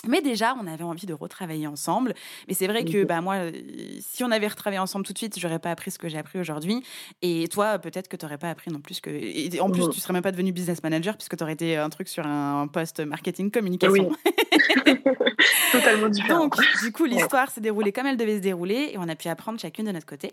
[0.09, 2.14] Mais déjà, on avait envie de retravailler ensemble.
[2.48, 3.52] Mais c'est vrai que bah, moi, euh,
[4.00, 6.38] si on avait retravaillé ensemble tout de suite, j'aurais pas appris ce que j'ai appris
[6.38, 6.83] aujourd'hui.
[7.20, 9.11] Et toi, peut-être que tu n'aurais pas appris non plus que.
[9.11, 11.90] Et en plus, tu serais même pas devenu business manager puisque tu aurais été un
[11.90, 14.11] truc sur un poste marketing communication.
[14.11, 14.33] Oui.
[15.73, 16.40] Totalement différent.
[16.40, 19.29] Donc, du coup, l'histoire s'est déroulée comme elle devait se dérouler et on a pu
[19.29, 20.33] apprendre chacune de notre côté.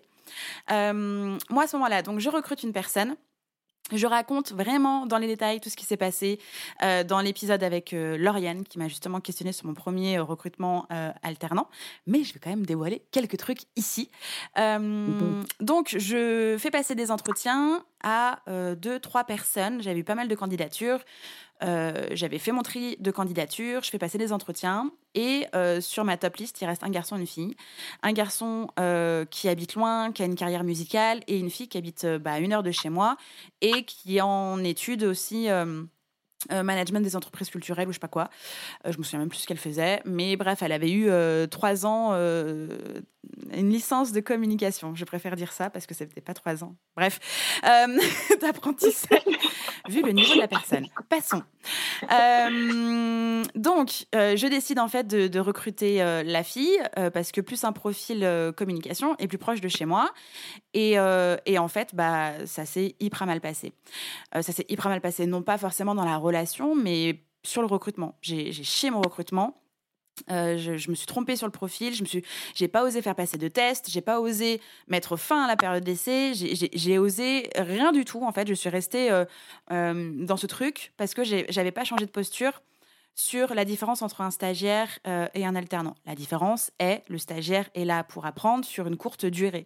[0.71, 3.15] Euh, moi, à ce moment-là, donc, je recrute une personne
[3.93, 6.39] je raconte vraiment dans les détails tout ce qui s'est passé
[6.83, 10.87] euh, dans l'épisode avec euh, Lauriane qui m'a justement questionné sur mon premier euh, recrutement
[11.23, 11.67] alternant.
[12.05, 14.09] Mais je vais quand même dévoiler quelques trucs ici.
[14.55, 18.39] Donc, je fais passer des entretiens à
[18.75, 19.81] deux, trois personnes.
[19.81, 20.99] J'avais eu pas mal de candidatures.
[21.63, 26.03] Euh, j'avais fait mon tri de candidature, je fais passer des entretiens et euh, sur
[26.03, 27.55] ma top liste, il reste un garçon et une fille.
[28.03, 31.77] Un garçon euh, qui habite loin, qui a une carrière musicale et une fille qui
[31.77, 33.17] habite bah, à une heure de chez moi
[33.61, 35.47] et qui est en études aussi
[36.51, 38.29] euh, management des entreprises culturelles ou je sais pas quoi.
[38.85, 40.01] Euh, je me souviens même plus ce qu'elle faisait.
[40.05, 44.95] Mais bref, elle avait eu euh, trois ans, une licence de communication.
[44.95, 46.75] Je préfère dire ça parce que c'était pas trois ans.
[46.95, 47.19] Bref,
[48.41, 49.21] d'apprentissage,
[49.89, 50.87] vu le niveau de la personne.
[51.09, 51.43] Passons.
[53.55, 56.77] donc, je décide en fait de, de recruter la fille
[57.13, 60.11] parce que plus un profil communication est plus proche de chez moi.
[60.73, 60.93] Et,
[61.45, 63.73] et en fait, bah, ça s'est hyper mal passé.
[64.33, 66.36] ça s'est hyper mal passé, non pas forcément dans la relation,
[66.75, 68.17] mais sur le recrutement.
[68.21, 69.61] J'ai chié mon recrutement.
[70.31, 72.23] Euh, je, me suis trompée sur le profil, je me suis,
[72.55, 75.83] j'ai pas osé faire passer de tests, j'ai pas osé mettre fin à la période
[75.83, 78.47] d'essai, j'ai osé rien du tout en fait.
[78.47, 79.25] Je suis restée euh,
[79.71, 82.63] euh, dans ce truc parce que j'avais pas changé de posture
[83.13, 84.99] sur la différence entre un stagiaire
[85.33, 85.95] et un alternant.
[86.05, 89.65] La différence est le stagiaire est là pour apprendre sur une courte durée.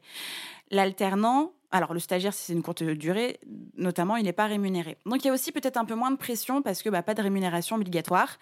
[0.70, 3.40] L'alternant, alors, le stagiaire, si c'est une courte durée,
[3.78, 4.98] notamment, il n'est pas rémunéré.
[5.06, 7.14] Donc, il y a aussi peut-être un peu moins de pression parce que bah, pas
[7.14, 8.38] de rémunération obligatoire.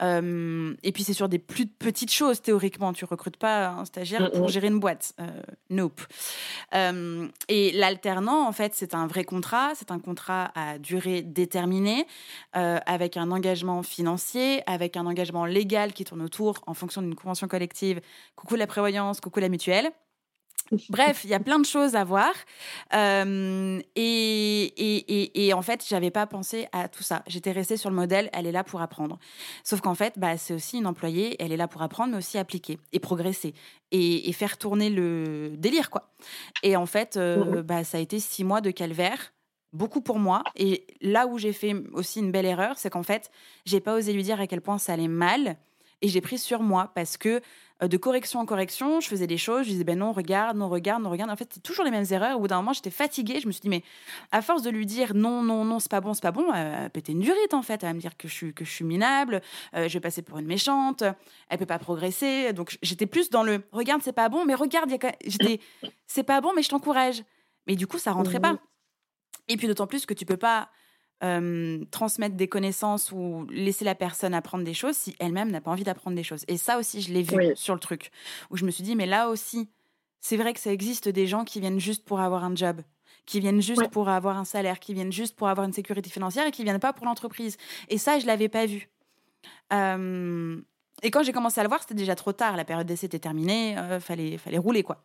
[0.00, 2.92] Euh, et puis, c'est sur des plus petites choses, théoriquement.
[2.92, 4.50] Tu recrutes pas un stagiaire mm, pour mm.
[4.50, 5.12] gérer une boîte.
[5.20, 5.26] Euh,
[5.70, 6.00] nope.
[6.74, 9.72] Euh, et l'alternant, en fait, c'est un vrai contrat.
[9.74, 12.06] C'est un contrat à durée déterminée,
[12.52, 17.48] avec un engagement financier, avec un engagement légal qui tourne autour en fonction d'une convention
[17.48, 18.00] collective.
[18.36, 19.90] Coucou la prévoyance, coucou la mutuelle.
[20.90, 22.32] Bref, il y a plein de choses à voir.
[22.94, 27.22] Euh, et, et, et, en fait, j'avais pas pensé à tout ça.
[27.26, 29.18] J'étais restée sur le modèle, elle est là pour apprendre.
[29.64, 32.38] Sauf qu'en fait, bah, c'est aussi une employée, elle est là pour apprendre, mais aussi
[32.38, 33.54] appliquer et progresser
[33.90, 36.10] et, faire tourner le délire, quoi.
[36.62, 39.32] Et en fait, euh, bah, ça a été six mois de calvaire
[39.72, 40.42] beaucoup pour moi.
[40.56, 43.30] Et là où j'ai fait aussi une belle erreur, c'est qu'en fait,
[43.64, 45.56] j'ai pas osé lui dire à quel point ça allait mal.
[46.00, 47.40] Et j'ai pris sur moi parce que
[47.80, 51.02] de correction en correction, je faisais des choses, je disais ben non, regarde, non, regarde,
[51.02, 51.30] non, regarde.
[51.30, 52.36] En fait, c'est toujours les mêmes erreurs.
[52.36, 53.38] Au bout d'un moment, j'étais fatiguée.
[53.40, 53.84] Je me suis dit, mais
[54.32, 56.90] à force de lui dire non, non, non, c'est pas bon, c'est pas bon, elle
[56.90, 57.82] péter une durite en fait.
[57.82, 59.40] Elle va me dire que je suis, que je suis minable,
[59.74, 61.04] euh, je vais passer pour une méchante,
[61.48, 62.52] elle peut pas progresser.
[62.52, 64.90] Donc j'étais plus dans le regarde, c'est pas bon, mais regarde,
[65.24, 65.60] j'étais
[66.06, 67.22] c'est pas bon, mais je t'encourage.
[67.68, 68.56] Mais du coup, ça rentrait pas.
[69.46, 70.68] Et puis d'autant plus que tu peux pas
[71.20, 75.84] transmettre des connaissances ou laisser la personne apprendre des choses si elle-même n'a pas envie
[75.84, 76.44] d'apprendre des choses.
[76.48, 78.10] Et ça aussi, je l'ai vu sur le truc,
[78.50, 79.68] où je me suis dit, mais là aussi,
[80.20, 82.80] c'est vrai que ça existe des gens qui viennent juste pour avoir un job,
[83.26, 86.46] qui viennent juste pour avoir un salaire, qui viennent juste pour avoir une sécurité financière
[86.46, 87.56] et qui viennent pas pour l'entreprise.
[87.88, 88.88] Et ça, je l'avais pas vu.
[89.70, 92.56] et quand j'ai commencé à le voir, c'était déjà trop tard.
[92.56, 95.04] La période d'essai était terminée, euh, fallait, fallait rouler quoi.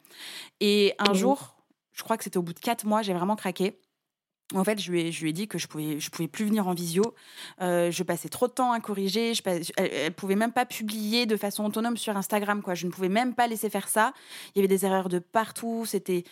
[0.59, 1.55] Et un mmh jour,
[1.91, 3.79] je crois que c'était au bout de quatre mois, j'ai vraiment craqué.
[4.53, 7.15] En fait, je lui ai, dit que je pouvais, pouvais plus venir en visio.
[7.61, 9.33] Euh, je passais trop de temps à corriger.
[9.33, 12.75] Je, elle, elle, pouvait même pas publier de façon autonome sur Instagram, quoi.
[12.75, 14.13] Je ne pouvais même pas laisser faire ça.
[14.53, 15.85] Il y avait des erreurs de partout.
[15.87, 16.23] C'était,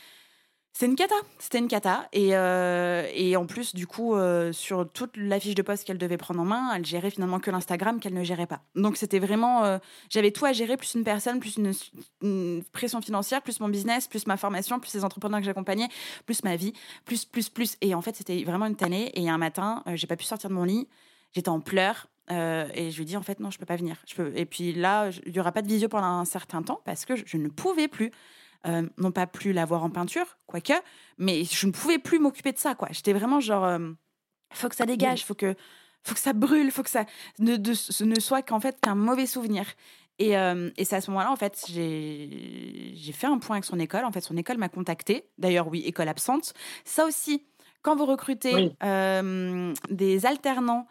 [0.73, 2.07] c'est une cata, c'était une cata.
[2.13, 5.97] Et, euh, et en plus, du coup, euh, sur toute la fiche de poste qu'elle
[5.97, 8.61] devait prendre en main, elle gérait finalement que l'Instagram qu'elle ne gérait pas.
[8.75, 9.79] Donc c'était vraiment, euh,
[10.09, 14.25] j'avais tout à gérer, plus une personne, plus une, pression financière, plus mon business, plus
[14.27, 15.89] ma formation, plus les entrepreneurs que j'accompagnais,
[16.25, 16.73] plus ma vie,
[17.05, 17.75] plus, plus, plus.
[17.81, 19.11] Et en fait, c'était vraiment une tannée.
[19.15, 20.87] Et un matin, j'ai pas pu sortir de mon lit,
[21.33, 22.07] j'étais en pleurs.
[22.29, 24.71] et je lui dis en fait non je peux pas venir je peux et puis
[24.71, 27.49] là il y aura pas de visio pendant un certain temps parce que je ne
[27.49, 28.11] pouvais plus
[28.67, 30.73] euh, non pas plus la voir en peinture, quoique,
[31.17, 32.89] mais je ne pouvais plus m'occuper de ça, quoi.
[32.91, 33.89] J'étais vraiment genre, euh,
[34.53, 35.55] faut que ça dégage, faut que,
[36.03, 37.05] faut que ça brûle, faut que ça
[37.39, 39.65] ne, ne soit qu'en fait qu'un mauvais souvenir.
[40.19, 43.79] Et, euh, et c'est à ce moment-là, en fait, j'ai fait un point avec son
[43.79, 44.05] école.
[44.05, 45.27] En fait, son école m'a contacté.
[45.39, 46.53] D'ailleurs, oui, école absente.
[46.85, 47.47] Ça aussi,
[47.81, 48.71] quand vous recrutez
[49.89, 50.85] des alternants,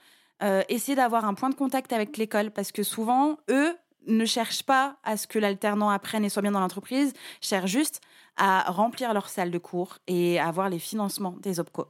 [0.68, 4.96] essayez d'avoir un point de contact avec l'école parce que souvent, eux, ne cherchent pas
[5.04, 8.00] à ce que l'alternant apprenne et soit bien dans l'entreprise, cherchent juste
[8.36, 11.86] à remplir leur salle de cours et à avoir les financements des OPCO.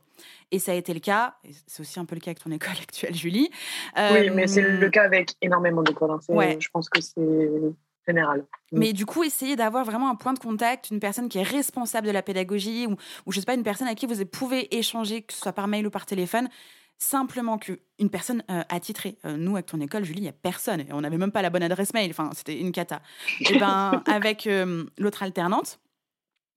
[0.50, 2.76] Et ça a été le cas, c'est aussi un peu le cas avec ton école
[2.82, 3.50] actuelle, Julie.
[3.96, 6.10] oui, mais c'est le euh, cas avec énormément d'écoles.
[6.10, 6.20] Hein.
[6.28, 6.58] Ouais.
[6.60, 7.20] Je pense que c'est
[8.06, 8.44] général.
[8.72, 8.78] Mm.
[8.78, 12.06] Mais du coup, essayez d'avoir vraiment un point de contact, une personne qui est responsable
[12.06, 12.96] de la pédagogie ou,
[13.26, 15.68] ou je sais pas, une personne à qui vous pouvez échanger, que ce soit par
[15.68, 16.48] mail ou par téléphone,
[17.00, 19.16] simplement qu'une personne euh, attitrée.
[19.24, 20.80] Euh, nous, avec ton école, Julie, il n'y a personne.
[20.80, 22.10] Et on n'avait même pas la bonne adresse mail.
[22.10, 23.02] Enfin, c'était une cata.
[23.40, 25.80] et ben, avec euh, l'autre alternante,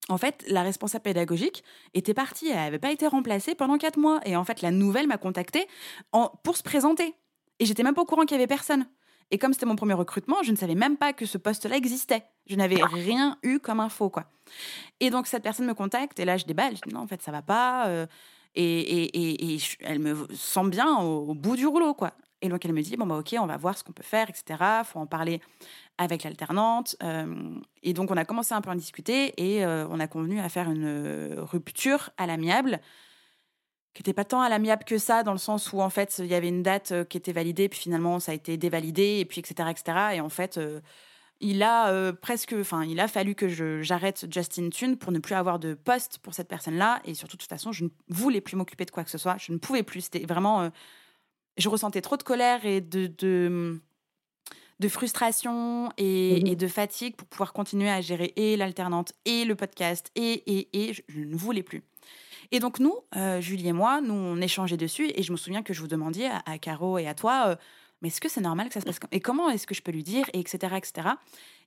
[0.10, 2.49] en fait, la responsable pédagogique était partie.
[2.49, 4.19] Elle n'avait pas été remplacée pendant quatre mois.
[4.25, 5.65] Et en fait, la nouvelle m'a contactée
[6.12, 7.15] en, pour se présenter.
[7.60, 8.86] Et j'étais même pas au courant qu'il y avait personne.
[9.32, 12.23] Et comme c'était mon premier recrutement, je ne savais même pas que ce poste-là existait.
[12.47, 14.25] Je n'avais rien eu comme info, quoi.
[14.99, 16.75] Et donc, cette personne me contacte, et là, je déballe.
[16.75, 17.88] Je dis non, en fait, ça va pas.
[17.88, 18.06] Euh,
[18.55, 22.13] et, et, elle me sent bien au, bout du rouleau, quoi.
[22.41, 24.29] Et donc, elle me dit bon, bah, ok, on va voir ce qu'on peut faire,
[24.29, 24.83] etc.
[24.83, 25.41] faut en parler
[25.97, 26.95] avec l'alternante.
[27.01, 30.07] Euh, et donc, on a commencé un peu à en discuter, et euh, on a
[30.07, 32.79] convenu à faire une rupture à l'amiable
[33.93, 36.25] qui n'était pas tant à l'amiable que ça, dans le sens où en fait il
[36.25, 39.39] y avait une date qui était validée, puis finalement ça a été dévalidé, et puis
[39.39, 39.69] etc.
[39.69, 39.97] etc.
[40.15, 40.59] Et en fait,
[41.39, 43.48] il a euh, presque, enfin, il a fallu que
[43.82, 47.02] j'arrête Justin Tune pour ne plus avoir de poste pour cette personne-là.
[47.06, 49.38] Et surtout, de toute façon, je ne voulais plus m'occuper de quoi que ce soit.
[49.38, 50.02] Je ne pouvais plus.
[50.02, 50.62] C'était vraiment.
[50.62, 50.69] Euh,
[51.58, 53.80] je ressentais trop de colère et de, de,
[54.80, 59.56] de frustration et, mmh de fatigue pour pouvoir continuer à gérer et l'alternante et le
[59.56, 61.84] podcast et, et, et je, ne voulais plus.
[62.52, 65.12] Et donc, nous, euh, Julie et moi, nous, on échangeait dessus.
[65.15, 67.58] Et je me souviens que je vous demandiez à, à Caro et à toi
[68.03, 69.81] mais est-ce que c'est normal que ça se passe comme Et comment est-ce que je
[69.81, 70.75] peux lui dire Et etc.
[70.75, 71.09] etc.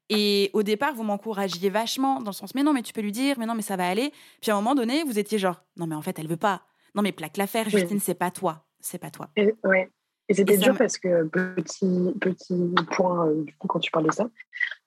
[0.09, 3.11] Et au départ, vous m'encouragiez vachement dans le sens, mais non, mais tu peux lui
[3.11, 4.12] dire, mais non, mais ça va aller.
[4.40, 6.62] Puis à un moment donné, vous étiez genre, non, mais en fait, elle veut pas.
[6.94, 8.64] Non, mais plaque l'affaire, Justine, c'est pas toi.
[8.81, 9.31] C'est pas toi.
[9.37, 9.90] Et, ouais.
[10.29, 14.12] Et c'était dur parce que, petit, petit point, euh, du coup, quand tu parles de
[14.12, 14.29] ça,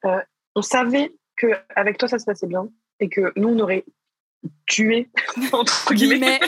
[0.05, 0.21] euh,
[0.55, 3.85] on savait qu'avec toi, ça se passait bien et que nous, on aurait
[4.67, 5.09] tué,
[5.51, 6.39] entre guillemets,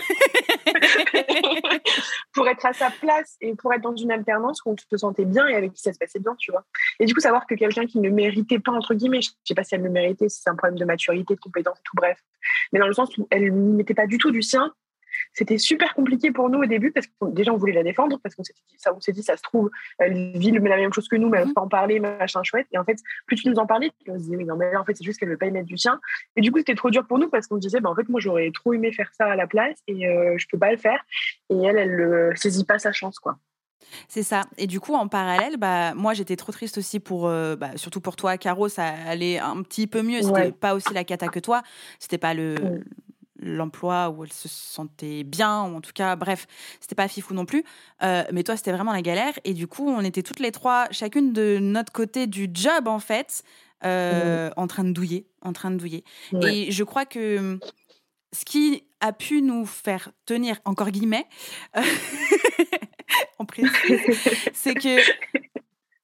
[2.33, 5.25] pour être à sa place et pour être dans une alternance où on se sentait
[5.25, 6.63] bien et avec qui ça se passait bien, tu vois.
[6.99, 9.63] Et du coup, savoir que quelqu'un qui ne méritait pas, entre guillemets, je sais pas
[9.63, 12.19] si elle le méritait, si c'est un problème de maturité, de compétence tout, bref,
[12.71, 14.73] mais dans le sens où elle ne mettait pas du tout du sien,
[15.33, 18.35] c'était super compliqué pour nous au début parce que déjà on voulait la défendre parce
[18.35, 21.07] qu'on s'est dit ça, on s'est dit ça se trouve elle vit la même chose
[21.07, 21.53] que nous mais elle ne mhm.
[21.53, 24.23] pas en parler machin chouette et en fait plus tu nous en parlais on se
[24.23, 25.99] disait oui non mais en fait c'est juste qu'elle veut pas y mettre du sien
[26.35, 28.19] et du coup c'était trop dur pour nous parce qu'on disait bah, en fait moi
[28.19, 31.03] j'aurais trop aimé faire ça à la place et euh, je peux pas le faire
[31.49, 33.37] et elle elle ne saisit pas sa chance quoi.
[34.07, 34.43] C'est ça.
[34.57, 37.99] Et du coup, en parallèle, bah, moi, j'étais trop triste aussi pour, euh, bah, surtout
[37.99, 40.21] pour toi, Caro, ça allait un petit peu mieux.
[40.21, 41.61] C'était pas aussi la cata que toi.
[41.99, 42.83] C'était pas le,
[43.41, 46.47] l'emploi où elle se sentait bien, ou en tout cas, bref,
[46.79, 47.63] c'était pas fifou non plus.
[48.03, 49.33] Euh, mais toi, c'était vraiment la galère.
[49.43, 52.99] Et du coup, on était toutes les trois, chacune de notre côté du job, en
[52.99, 53.43] fait,
[53.83, 56.03] euh, en train de douiller, en train de douiller.
[56.43, 57.59] Et je crois que
[58.33, 61.25] ce qui a pu nous faire tenir, encore guillemets,
[63.39, 63.45] en
[64.53, 65.01] c'est que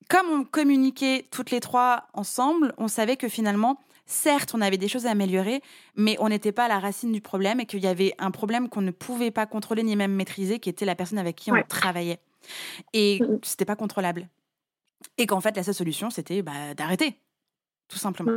[0.09, 4.87] comme on communiquait toutes les trois ensemble, on savait que finalement, certes, on avait des
[4.87, 5.61] choses à améliorer,
[5.95, 8.69] mais on n'était pas à la racine du problème et qu'il y avait un problème
[8.69, 11.61] qu'on ne pouvait pas contrôler ni même maîtriser, qui était la personne avec qui on
[11.67, 12.19] travaillait.
[12.93, 14.27] Et c'était pas contrôlable.
[15.17, 17.19] Et qu'en fait, la seule solution, c'était bah, d'arrêter
[17.87, 18.31] tout simplement.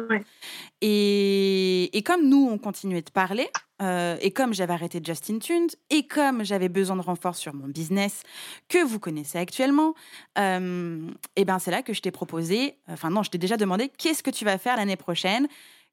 [0.80, 3.48] Et, et, comme nous, on continuait de parler,
[3.82, 7.68] euh, et comme j'avais arrêté Justin Tunes, et comme j'avais besoin de renfort sur mon
[7.68, 8.22] business
[8.68, 9.94] que vous connaissez actuellement,
[10.38, 13.90] euh, et ben c'est là que je t'ai proposé, enfin non, je t'ai déjà demandé
[13.98, 15.48] qu'est-ce que tu vas faire l'année prochaine,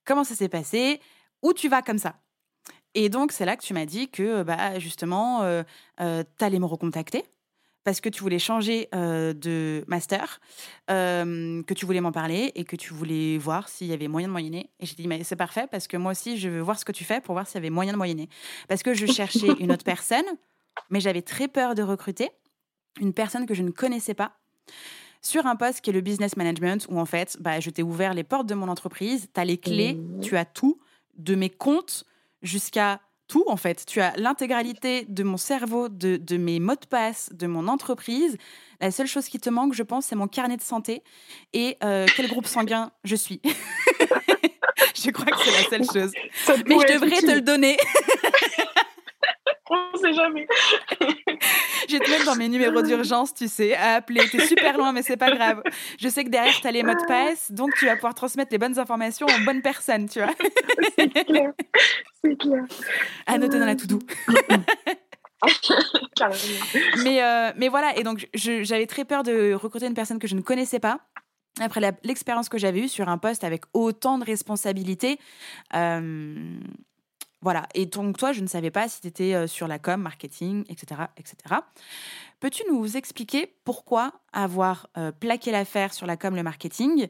[0.06, 1.00] comment ça s'est passé,
[1.42, 2.16] où tu vas comme ça?
[2.94, 5.64] Et donc c'est là que tu m'as dit que bah, justement, euh,
[6.02, 7.24] euh tu allais me recontacter
[7.84, 10.40] parce que tu voulais changer euh, de master,
[10.90, 14.28] euh, que tu voulais m'en parler et que tu voulais voir s'il y avait moyen
[14.28, 14.70] de moyenner.
[14.80, 16.92] Et j'ai dit, mais c'est parfait parce que moi aussi, je veux voir ce que
[16.92, 18.28] tu fais pour voir s'il y avait moyen de moyenner.
[18.68, 20.26] Parce que je cherchais une autre personne,
[20.90, 22.30] mais j'avais très peur de recruter
[23.00, 24.38] une personne que je ne connaissais pas
[25.22, 28.14] sur un poste qui est le business management, où en fait, bah, je t'ai ouvert
[28.14, 30.22] les portes de mon entreprise, tu as les clés, mmh.
[30.22, 30.80] tu as tout,
[31.18, 32.06] de mes comptes
[32.42, 33.86] jusqu'à tout en fait.
[33.86, 38.38] Tu as l'intégralité de mon cerveau, de, de, mes mots de passe, de mon entreprise.
[38.80, 41.04] La seule chose qui te manque, je pense, c'est mon carnet de santé
[41.54, 43.42] et euh, quel groupe sanguin je suis.
[44.96, 46.12] je crois que c'est la seule chose.
[46.68, 47.78] Mais je devrais te le donner.
[49.70, 50.48] On sait jamais.
[51.88, 54.28] je vais te mettre dans mes numéros d'urgence, tu sais, à appeler.
[54.30, 55.62] T'es super loin, mais c'est pas grave.
[56.00, 58.52] Je sais que derrière, tu as les mots de passe, donc tu vas pouvoir transmettre
[58.52, 60.34] les bonnes informations aux bonnes personnes, tu vois.
[60.98, 61.52] c'est clair.
[62.24, 62.64] C'est clair.
[63.26, 64.00] À noter dans la to-do.
[67.04, 70.36] mais, euh, mais voilà, et donc j'avais très peur de recruter une personne que je
[70.36, 71.00] ne connaissais pas
[71.60, 75.20] après l'expérience que j'avais eue sur un poste avec autant de responsabilités,
[75.76, 76.60] euh,
[77.42, 77.68] voilà.
[77.76, 80.64] Et donc, toi, je ne savais pas si tu étais euh, sur la com, marketing,
[80.70, 81.02] etc.
[81.18, 81.62] etc.
[82.40, 87.08] Peux-tu nous expliquer pourquoi avoir euh, plaqué l'affaire sur la com, le marketing?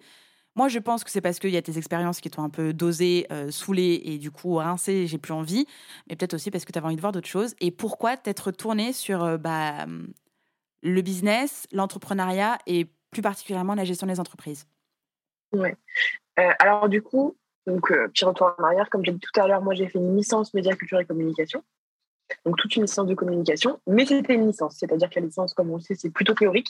[0.56, 2.74] Moi, je pense que c'est parce qu'il y a tes expériences qui t'ont un peu
[2.74, 5.66] dosé, euh, saoulé et du coup rincé, j'ai plus envie.
[6.10, 7.56] Mais peut-être aussi parce que tu avais envie de voir d'autres choses.
[7.62, 9.86] Et pourquoi t'être tourné sur bah,
[10.82, 14.68] le business, l'entrepreneuriat et plus particulièrement la gestion des entreprises?
[15.54, 15.78] Ouais.
[16.36, 19.61] alors, du coup, donc, euh, petit retour en arrière, comme j'ai dit tout à l'heure,
[19.61, 21.61] moi j'ai fait une licence média, culture et communication.
[22.45, 25.70] Donc, toute une licence de communication, mais c'était une licence, c'est-à-dire que la licence, comme
[25.70, 26.68] on le sait, c'est plutôt théorique.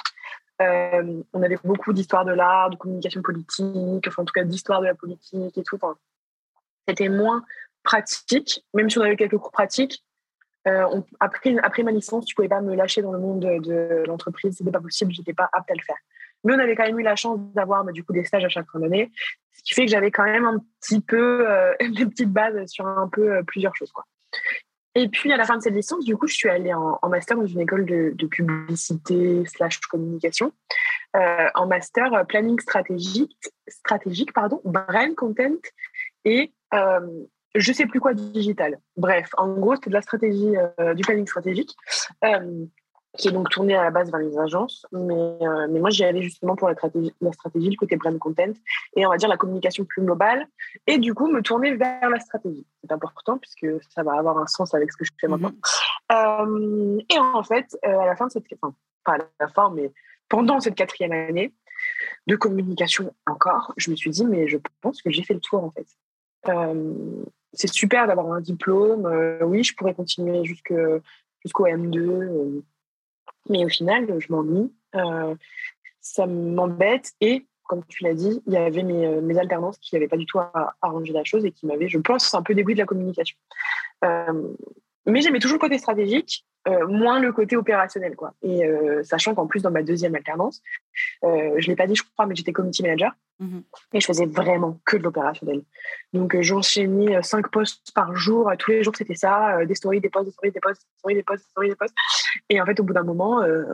[0.62, 4.82] Euh, on avait beaucoup d'histoire de l'art, de communication politique, enfin, en tout cas, d'histoire
[4.82, 5.80] de la politique et tout.
[6.88, 7.44] c'était moins
[7.84, 10.04] pratique, même si on avait quelques cours pratiques.
[10.68, 14.58] Euh, après, ma licence, tu pouvais pas me lâcher dans le monde de, de l'entreprise,
[14.58, 15.98] c'était pas possible, j'étais pas apte à le faire.
[16.48, 18.50] Mais on avait quand même eu la chance d'avoir bah, du coup des stages à
[18.50, 19.12] chaque fin d'année,
[19.52, 22.88] ce qui fait que j'avais quand même un petit peu euh, des petites bases sur
[22.88, 23.92] un peu euh, plusieurs choses.
[23.92, 24.06] Quoi.
[24.96, 27.36] Et puis à la fin de cette licence, du coup, je suis allée en, master
[27.36, 30.54] dans une école de, publicité slash communication,
[31.18, 33.38] euh, en master planning stratégique,
[33.68, 35.60] stratégique pardon, brand content
[36.24, 36.52] et
[37.56, 38.80] je sais plus quoi digital.
[38.96, 40.54] Bref, en gros, c'était de la stratégie,
[40.96, 41.76] du planning stratégique
[43.18, 44.86] qui est donc tourné à la base vers les agences.
[44.92, 48.18] Mais, euh, mais moi, j'y allais justement pour la stratégie, la stratégie, le côté brand
[48.18, 48.54] content
[48.96, 50.48] et on va dire la communication plus globale.
[50.86, 52.66] Et du coup, me tourner vers la stratégie.
[52.82, 55.52] C'est important puisque ça va avoir un sens avec ce que je fais maintenant.
[55.52, 55.58] Mhm.
[56.12, 59.72] Euh, et en fait, euh, à la fin de cette, enfin, pas à la fin,
[59.72, 59.92] mais
[60.30, 61.54] pendant cette quatrième année
[62.28, 65.64] de communication encore, je me suis dit, mais je pense que j'ai fait le tour
[65.64, 65.88] en fait.
[67.54, 69.08] c'est super d'avoir un diplôme.
[69.44, 72.64] oui, je pourrais continuer jusqu'au M2
[73.50, 74.72] mais au final, je m'ennuie.
[74.96, 75.36] Euh,
[76.02, 79.94] ça m'embête et, comme tu l'as dit, il y avait mes, euh, mes alternances qui
[79.94, 80.40] n'avaient pas du tout
[80.82, 83.38] arrangé la chose et qui m'avaient, je pense, un peu dégoûté de la communication.
[84.06, 84.54] Euh,
[85.06, 86.46] mais j'aimais toujours le côté stratégique,
[86.90, 88.18] moins le côté opérationnel.
[88.18, 88.34] Quoi.
[88.42, 88.62] Et
[89.04, 90.62] sachant qu'en plus, dans ma deuxième alternance,
[91.24, 93.14] je ne l'ai pas dit, je crois, mais j'étais community manager.
[93.40, 93.64] Mhm.
[93.94, 95.62] Et je faisais vraiment que de l'opérationnel.
[96.12, 98.52] Donc, j'enchaînais cinq posts par jour.
[98.60, 99.66] Tous les jours, c'était ça.
[99.66, 101.76] des stories, des posts, des stories, des posts, des stories, des posts, des stories, des
[101.76, 101.96] posts.
[102.50, 103.66] Et en fait, au bout d'un moment, euh,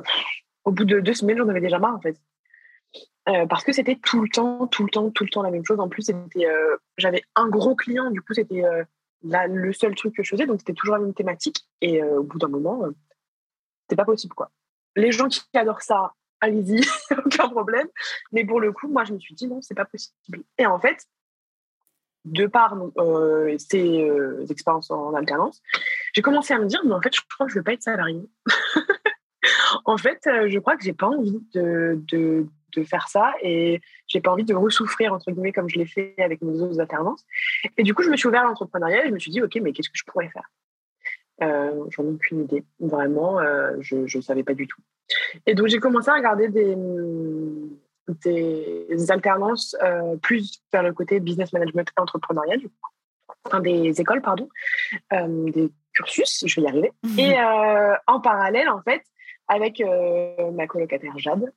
[0.65, 2.19] au bout de deux semaines, j'en avais déjà marre, en fait.
[3.29, 5.65] Euh, parce que c'était tout le temps, tout le temps, tout le temps la même
[5.65, 5.79] chose.
[5.79, 8.63] En plus, euh, j'avais un gros client, du coup, c'était
[9.23, 11.65] le seul truc que je faisais, donc c'était toujours la même thématique.
[11.81, 12.83] Et au bout d'un moment,
[13.83, 14.51] c'était pas possible, quoi.
[14.95, 16.81] Les gens qui adorent ça, allez-y,
[17.25, 17.87] aucun problème.
[18.31, 20.43] Mais pour le coup, moi, je me suis dit non, c'est pas possible.
[20.57, 21.07] Et en fait,
[22.25, 22.75] de par
[23.57, 24.11] ces
[24.49, 25.61] expériences en alternance,
[26.13, 27.73] j'ai commencé à me dire, mais en fait, je crois que je ne veux pas
[27.73, 28.29] être salariée.
[29.85, 32.45] en fait, euh, je crois que j'ai pas envie de, de,
[32.75, 36.13] de, faire ça et j'ai pas envie de ressouffrir, entre guillemets, comme je l'ai fait
[36.19, 37.25] avec mes autres alternances.
[37.77, 39.55] Et du coup, je me suis ouvert à l'entrepreneuriat et je me suis dit, OK,
[39.61, 40.49] mais qu'est-ce que je pourrais faire?
[41.41, 42.63] Euh, J'en ai aucune idée.
[42.79, 43.39] Vraiment,
[43.79, 44.81] je ne savais pas du tout.
[45.47, 46.77] Et donc, j'ai commencé à regarder des,
[48.23, 49.75] des alternances
[50.21, 52.69] plus vers le côté business management et entrepreneuriat, du
[53.45, 54.47] Enfin, des écoles, pardon,
[55.11, 56.91] des cursus, je vais y arriver.
[57.17, 57.35] Et
[58.07, 59.03] en parallèle, en fait,
[59.47, 59.81] avec
[60.53, 61.51] ma colocataire Jade,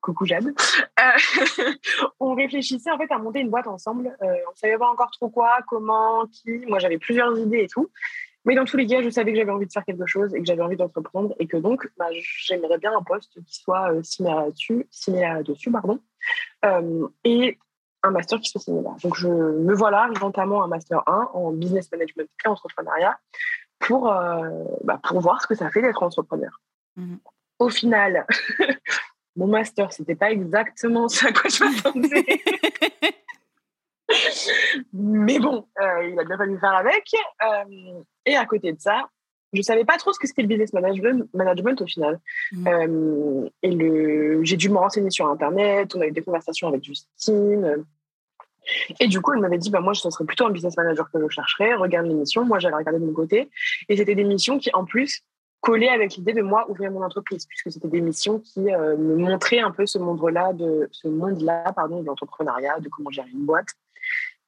[0.00, 0.52] coucou Jade,
[2.20, 4.16] on réfléchissait en fait à monter une boîte ensemble.
[4.20, 6.50] on ne savait pas encore trop quoi, comment, qui.
[6.66, 7.90] Moi, j'avais plusieurs idées et tout.
[8.44, 10.38] Mais dans tous les cas, je savais que j'avais envie de faire quelque chose et
[10.38, 14.02] que j'avais envie d'entreprendre et que donc, bah, j'aimerais bien un poste qui soit euh,
[14.02, 16.00] similaire là-dessus, similaire dessus pardon,
[16.64, 17.58] euh, et
[18.02, 18.96] un master qui soit similaire.
[19.02, 23.18] Donc, je me voilà notamment un master 1 en business management et entrepreneuriat
[23.80, 26.60] pour, euh, bah, pour voir ce que ça fait d'être entrepreneur.
[26.96, 27.16] Mmh
[27.58, 28.26] Au final,
[29.36, 32.24] mon master, c'était pas exactement ça à quoi je m'attendais.
[34.92, 37.10] Mais bon, euh, il a bien fallu faire avec.
[37.42, 39.08] Euh, et à côté de ça,
[39.52, 42.20] je savais pas trop ce que c'était le business management, management au final.
[42.52, 42.68] Mmh.
[42.68, 46.84] Euh, et le, j'ai dû me renseigner sur Internet, on a eu des conversations avec
[46.84, 47.84] Justine.
[48.98, 51.18] Et du coup, elle m'avait dit, bah, moi, je serais plutôt un business manager que
[51.20, 51.74] je chercherais.
[51.74, 52.44] Regarde l'émission.
[52.44, 53.50] Moi, j'avais regardé de mon côté.
[53.88, 55.22] Et c'était des missions qui, en plus,
[55.60, 59.60] collaient avec l'idée de moi ouvrir mon entreprise, puisque c'était des missions qui me montraient
[59.60, 63.68] un peu ce monde-là de, ce monde-là, pardon, de l'entrepreneuriat, de comment gérer une boîte.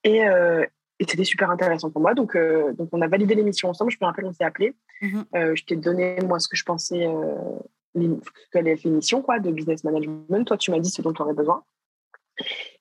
[0.07, 0.67] Euh,
[0.99, 2.15] et, c'était super intéressant pour moi.
[2.15, 3.91] Donc, euh, donc on a validé l'émission ensemble.
[3.91, 4.75] Je me rappelle, on s'est appelé.
[5.01, 5.25] Mhm.
[5.35, 7.09] Euh, je t'ai donné, moi, ce que je pensais
[7.95, 8.19] qu'elle
[8.55, 10.47] allait être l'émission quoi, de business management.
[10.47, 11.65] Toi, tu m'as dit ce dont tu aurais besoin.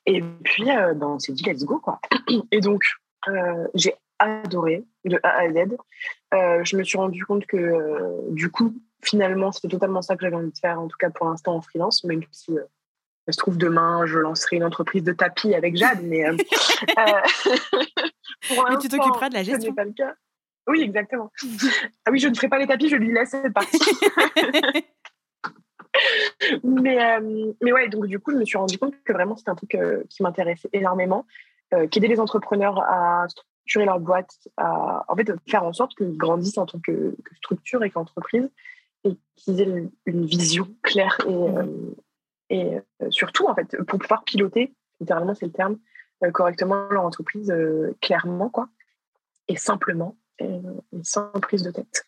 [0.06, 1.80] Et puis, ben, on s'est dit, let's go.
[1.80, 2.00] Quoi.
[2.52, 2.84] Et donc,
[3.74, 5.78] j'ai adoré de A à Z.
[6.64, 8.74] je me suis rendu compte que, du coup,
[9.04, 11.62] finalement, c'était totalement ça que j'avais envie de faire, en tout cas pour l'instant en
[11.62, 12.56] freelance, même si
[13.32, 16.26] se trouve, demain, je lancerai une entreprise de tapis avec Jade, mais.
[16.26, 16.36] Euh,
[16.98, 17.56] euh,
[18.70, 19.74] mais tu t'occuperas de la gestion.
[19.74, 20.14] pas le cas.
[20.68, 21.32] Oui, exactement.
[22.06, 23.80] ah oui, je ne ferai pas les tapis, je lui laisse cette partie.
[26.64, 29.52] mais, euh, mais ouais, donc du coup, je me suis rendu compte que vraiment, c'était
[29.52, 29.78] un truc
[30.10, 31.26] qui m'intéressait énormément,
[31.90, 36.58] qu'aider les entrepreneurs à structurer leur boîte, à en fait, faire en sorte qu'ils grandissent
[36.58, 38.50] en tant que, structure et qu'entreprise
[39.04, 41.96] et qu'ils aient une vision claire et, mmh.
[42.50, 45.78] et euh, surtout, en fait, pour pouvoir piloter, littéralement, c'est le terme,
[46.24, 48.70] euh, correctement leur entreprise euh, clairement, quoi,
[49.48, 52.06] et simplement, et, sans prise de tête.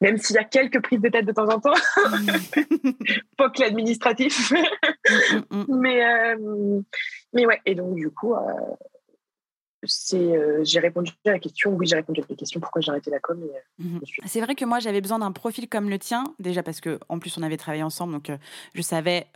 [0.00, 1.72] Même s'il y a quelques prises de tête de temps en temps,
[3.36, 4.52] pas que l'administratif.
[4.52, 5.66] Mm, mm, mm.
[5.80, 6.36] mais,
[7.32, 8.34] mais ouais, et donc, du coup,
[9.84, 12.90] c'est euh, j'ai répondu à la question oui j'ai répondu à la question pourquoi j'ai
[12.90, 14.00] arrêté la com euh, mhm.
[14.26, 17.18] c'est vrai que moi j'avais besoin d'un profil comme le tien déjà parce que en
[17.18, 18.36] plus on avait travaillé ensemble donc euh,
[18.74, 19.26] je savais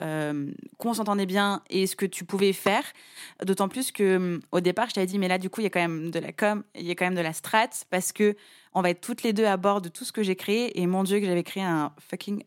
[0.78, 2.84] qu'on s'entendait bien et ce que tu pouvais faire
[3.44, 5.70] d'autant plus que au départ je t'avais dit mais là du coup il y a
[5.70, 8.36] quand même de la com il y a quand même de la strat parce que
[8.74, 10.86] on va être toutes les deux à bord de tout ce que j'ai créé et
[10.86, 12.42] mon dieu que j'avais créé un fucking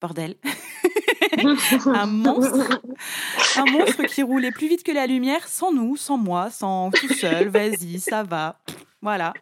[0.00, 0.36] bordel
[1.86, 2.80] un monstre,
[3.56, 7.12] un monstre qui roulait plus vite que la lumière, sans nous, sans moi, sans tout
[7.14, 7.48] seul.
[7.48, 8.58] Vas-y, ça va.
[9.02, 9.32] Voilà.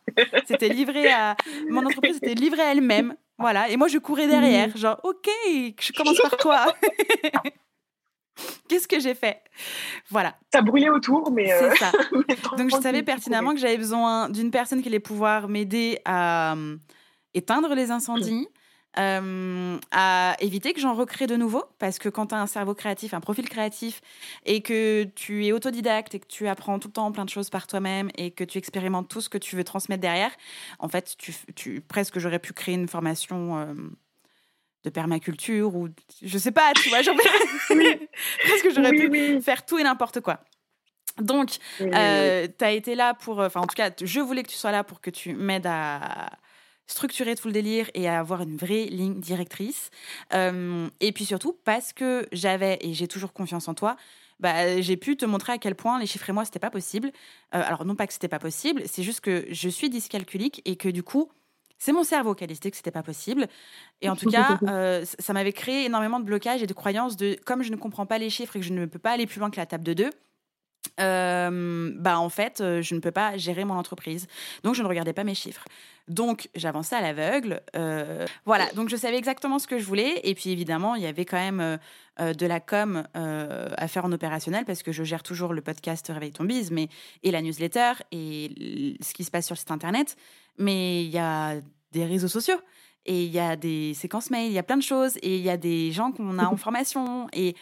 [0.47, 1.37] C'était livré à
[1.69, 3.15] mon entreprise, c'était livré à elle-même.
[3.39, 3.69] Voilà.
[3.69, 5.29] Et moi, je courais derrière, genre, ok,
[5.81, 6.67] je commence par quoi
[8.69, 9.43] Qu'est-ce que j'ai fait?
[10.11, 10.37] Voilà.
[10.53, 11.47] Ça brûlait autour, mais.
[11.47, 11.93] C'est euh, ça.
[12.57, 16.77] Donc, je savais pertinemment que j'avais besoin d'une personne qui allait pouvoir m'aider à euh,
[17.35, 18.49] éteindre les incendies,
[18.97, 22.75] euh, à éviter que j'en recrée de nouveau, parce que quand tu as un cerveau
[22.75, 24.01] créatif, un profil créatif,
[24.47, 27.51] et que tu es autodidacte et que tu apprends tout le temps plein de choses
[27.51, 30.33] par toi-même et que tu expérimentes tout ce que tu veux transmettre derrière,
[30.79, 33.59] en fait, tu, tu presque j'aurais pu créer une formation.
[33.59, 33.75] Euh,
[34.85, 35.89] de permaculture ou
[36.23, 37.17] je sais pas, tu vois, genre,
[37.69, 40.39] presque j'aurais pu faire tout et n'importe quoi.
[41.21, 44.57] Donc, euh, tu as été là pour, enfin en tout cas, je voulais que tu
[44.57, 46.31] sois là pour que tu m'aides à,
[46.89, 49.91] structurer tout le délire et à avoir une vraie ligne directrice.
[50.33, 53.97] Euh, et puis surtout parce que j'avais, et j'ai toujours confiance en toi,
[54.41, 57.09] bah, j'ai pu te montrer à quel point les chiffres et moi, c'était pas possible.
[57.55, 60.77] Euh, alors, non pas que c'était pas possible, c'est juste que je suis dyscalculique et
[60.77, 61.31] que du coup,
[61.79, 63.49] c'est mon cerveau qui a décidé que c'était pas possible.
[64.01, 67.37] Et en tout cas, euh, ça m'avait créé énormément de blocages et de croyances de
[67.45, 69.41] comme je ne comprends pas les chiffres et que je ne peux pas aller plus
[69.41, 70.11] loin que la table de deux,
[71.01, 74.27] euh, bah en fait, euh, je ne peux pas gérer mon entreprise.
[74.63, 75.65] Donc, je ne regardais pas mes chiffres.
[76.09, 77.61] Donc, j'avançais à l'aveugle.
[77.77, 80.21] Euh, voilà, donc je savais exactement ce que je voulais.
[80.25, 81.79] Et puis, évidemment, il y avait quand même
[82.19, 86.33] de la com à faire en opérationnel parce que je gère toujours le podcast Réveille
[86.33, 86.89] ton bise, mais,
[87.23, 90.17] et la newsletter et ce qui se passe sur le site internet.
[90.57, 91.57] Mais il y a
[91.93, 92.59] des réseaux sociaux
[93.05, 95.43] et il y a des séquences mail, il y a plein de choses et il
[95.43, 97.55] y a des gens qu'on a en formation et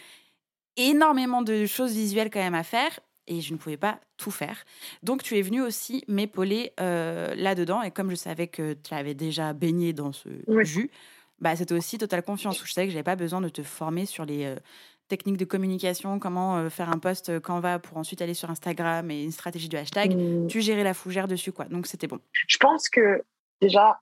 [0.76, 4.64] énormément de choses visuelles quand même à faire et je ne pouvais pas tout faire.
[5.02, 9.14] Donc tu es venu aussi m'épauler euh, là-dedans et comme je savais que tu avais
[9.14, 10.28] déjà baigné dans ce
[10.62, 10.90] jus,
[11.40, 14.06] bah, c'était aussi totale confiance où je savais que j'avais pas besoin de te former
[14.06, 14.56] sur les euh,
[15.08, 19.22] techniques de communication, comment faire un post quand va pour ensuite aller sur Instagram et
[19.22, 20.16] une stratégie du hashtag.
[20.16, 20.48] Mmh.
[20.48, 21.66] Tu gérais la fougère dessus, quoi.
[21.66, 22.18] Donc c'était bon.
[22.32, 23.22] Je pense que
[23.60, 24.00] déjà,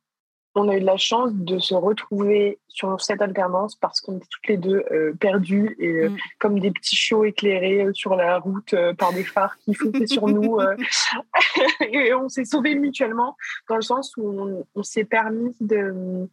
[0.55, 4.27] on a eu de la chance de se retrouver sur cette alternance parce qu'on était
[4.31, 6.17] toutes les deux euh, perdues et euh, mm.
[6.39, 10.29] comme des petits chiots éclairés euh, sur la route par des phares qui flottaient sur
[10.29, 10.59] nous.
[11.81, 13.37] et on s'est sauvés mutuellement
[13.69, 16.29] dans le sens où on, s'est permis de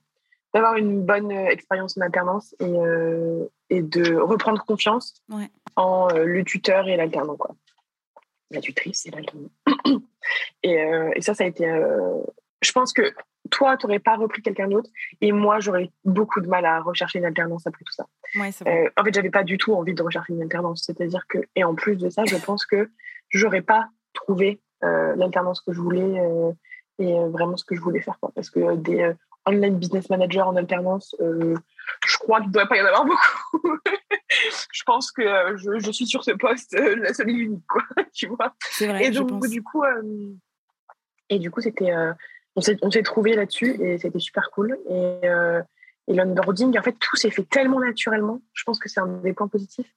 [0.53, 2.73] d'avoir une bonne expérience en alternance et,
[3.69, 5.23] et de reprendre confiance
[5.77, 7.37] en le tuteur et l'alternant.
[7.37, 7.55] quoi.
[8.49, 9.49] La tutrice et l'alternant.
[10.63, 10.73] et,
[11.15, 11.65] et, ça, ça a été...
[12.61, 13.13] je pense que
[13.51, 14.89] toi, tu n'aurais pas repris quelqu'un d'autre.
[15.19, 18.07] Et moi, j'aurais beaucoup de mal à rechercher une alternance après tout ça.
[18.67, 20.83] Euh, en fait, j'avais pas du tout envie de rechercher une alternance.
[20.85, 22.89] C'est-à-dire que, et en plus de ça, je pense que
[23.29, 26.51] j'aurais pas trouvé euh, l'alternance que je voulais euh,
[26.97, 28.17] et vraiment ce que je voulais faire.
[28.19, 28.31] Quoi.
[28.33, 29.13] Parce que des
[29.45, 33.77] online business managers en alternance, je crois qu'il ne doit pas y en avoir beaucoup.
[34.71, 35.23] je pense que
[35.57, 37.83] je, suis sur ce poste la seule et unique, quoi,
[38.13, 38.53] tu vois.
[38.79, 39.83] Vrai, et donc, du coup,
[41.29, 41.91] et du coup, c'était
[42.55, 44.77] on s'est trouvé là-dessus et c'était super cool.
[44.89, 45.61] Et, euh,
[46.07, 48.41] et l'onboarding, en fait, tout s'est fait tellement naturellement.
[48.53, 49.93] Je pense que c'est un des points positifs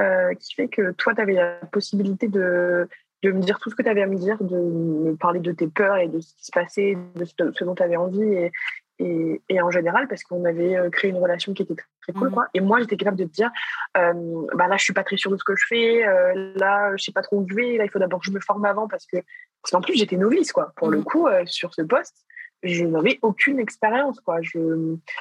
[0.00, 2.88] euh, qui fait que toi, tu avais la possibilité de,
[3.22, 5.52] de me dire tout ce que tu avais à me dire, de me parler de
[5.52, 8.22] tes peurs et de ce qui se passait, de ce, dont tu avais envie.
[8.22, 8.52] Et,
[8.98, 12.28] et, et, en général, parce qu'on avait euh, créé une relation qui était très, cool.
[12.28, 12.32] Mmh.
[12.32, 12.46] Quoi.
[12.54, 13.50] Et moi, j'étais capable de te dire
[13.96, 16.06] euh, bah là, je suis pas très sûre de ce que je fais.
[16.06, 17.76] Euh, là, je sais pas trop où je vais.
[17.76, 19.18] Là, il faut d'abord que je me forme avant parce que
[19.66, 20.52] parce qu'en plus, j'étais novice.
[20.52, 20.72] quoi.
[20.76, 21.04] Pour le mmh.
[21.04, 22.24] coup, euh, sur ce poste,
[22.62, 24.20] je n'avais aucune expérience.
[24.20, 24.38] quoi.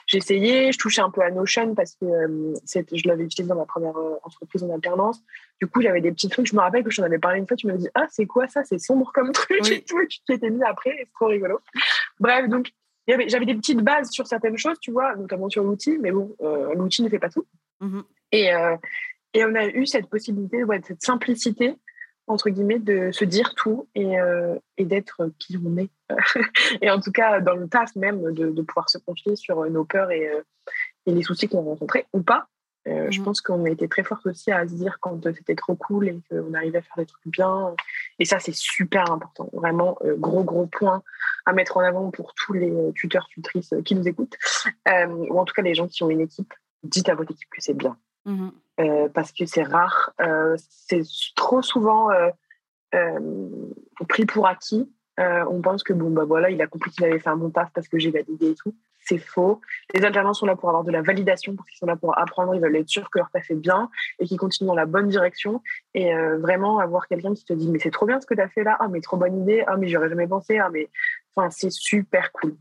[0.06, 3.98] J'essayais, je, touchais un peu à Notion parce que je l'avais utilisé dans ma première
[4.22, 5.20] entreprise en alternance.
[5.60, 6.46] Du coup, j'avais des petits trucs.
[6.46, 7.58] Je me rappelle que je t'en avais parlé une fois.
[7.58, 8.64] Tu m'as dit Ah, c'est quoi ça?
[8.64, 9.98] C'est sombre comme truc et tout.
[10.10, 10.94] tu t'étais mis après.
[10.96, 11.60] C'est trop rigolo.
[12.20, 12.72] Bref, donc
[13.08, 16.72] j'avais des petites bases sur certaines choses, tu vois, notamment sur l'outil, mais bon, euh,
[16.76, 17.48] l'outil ne fait pas tout.
[17.82, 18.04] Mm-hmm.
[18.32, 18.78] Et, euh,
[19.34, 21.76] et, on a eu cette possibilité, ouais, cette simplicité,
[22.28, 25.90] entre guillemets, de se dire tout et, euh, et d'être qui on est.
[26.82, 29.86] et en tout cas, dans le taf même, de, de pouvoir se confier sur nos
[29.86, 30.30] peurs et,
[31.06, 32.48] et les soucis qu'on rencontrait ou pas.
[32.88, 33.24] Je mm-hmm.
[33.24, 36.20] pense qu'on a été très forte aussi à se dire quand c'était trop cool et
[36.30, 37.74] qu'on arrivait à faire des trucs bien.
[38.20, 39.50] Et ça, c'est super important.
[39.54, 41.02] Vraiment, gros, gros point
[41.46, 44.36] à mettre en avant pour tous les euh, tuteurs, tutrices euh, qui nous écoutent,
[44.88, 46.54] euh, ou en tout cas les gens qui ont une équipe,
[46.84, 47.98] dites à votre équipe que c'est bien.
[48.26, 48.52] Mhm.
[49.14, 50.14] parce que c'est rare,
[50.58, 51.02] c'est
[51.36, 52.10] trop souvent
[54.10, 54.90] pris pour acquis.
[55.18, 57.72] on pense que bon, bah voilà, il a compris qu'il avait fait un bon taf
[57.74, 58.76] parce que j'ai validé et tout.
[59.08, 59.62] C'est faux.
[59.94, 62.56] Les alternants sont là pour avoir de la validation, parce qu'ils sont là pour apprendre,
[62.56, 65.08] ils veulent être sûrs que leur taf est bien et qu'ils continuent dans la bonne
[65.08, 65.62] direction.
[65.94, 68.50] Et vraiment avoir quelqu'un qui te dit, mais c'est trop bien ce que tu as
[68.50, 70.90] fait là, ah, mais trop bonne idée, ah, mais j'aurais jamais pensé, ah, mais
[71.36, 72.56] Enfin, c'est super cool.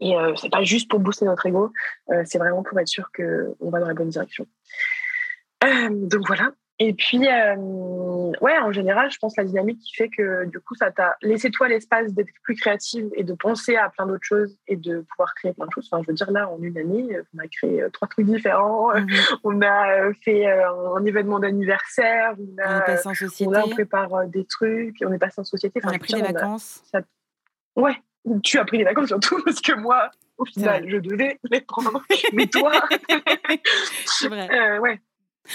[0.00, 1.72] Et euh, c'est pas juste pour booster notre ego,
[2.10, 4.46] euh, c'est vraiment pour être sûr qu'on va dans la bonne direction.
[5.64, 6.50] Euh, donc voilà.
[6.78, 10.90] Et puis, ouais, en général, je pense la dynamique qui fait que du coup, ça
[10.90, 14.76] t'a laissé toi l'espace d'être plus créative et de penser à plein d'autres choses et
[14.76, 15.88] de pouvoir créer plein de choses.
[15.90, 18.94] Enfin, je veux dire, là, en une année, on a créé trois trucs différents.
[18.94, 19.08] Mhm.
[19.44, 22.34] On a fait un événement d'anniversaire.
[22.38, 23.56] On, a, on est passé en société.
[23.56, 24.96] On, prépare des trucs.
[25.02, 25.80] On est passé en société.
[25.82, 26.82] on a pris des vacances.
[27.74, 27.96] Ouais,
[28.42, 32.02] tu as pris les vacances surtout parce que moi, au final, je devais les prendre.
[32.32, 32.72] Mais toi,
[34.06, 34.48] c'est vrai.
[34.50, 35.00] Euh, ouais.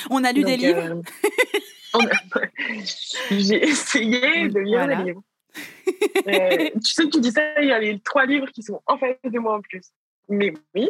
[0.09, 1.01] On a lu des livres.
[1.95, 2.01] Euh,
[3.31, 5.23] j'ai essayé de lire des livres.
[6.27, 8.81] Euh, tu sais que tu dis ça, il y a les trois livres qui sont
[8.85, 9.91] en fait de moi en plus
[10.31, 10.89] mais oui.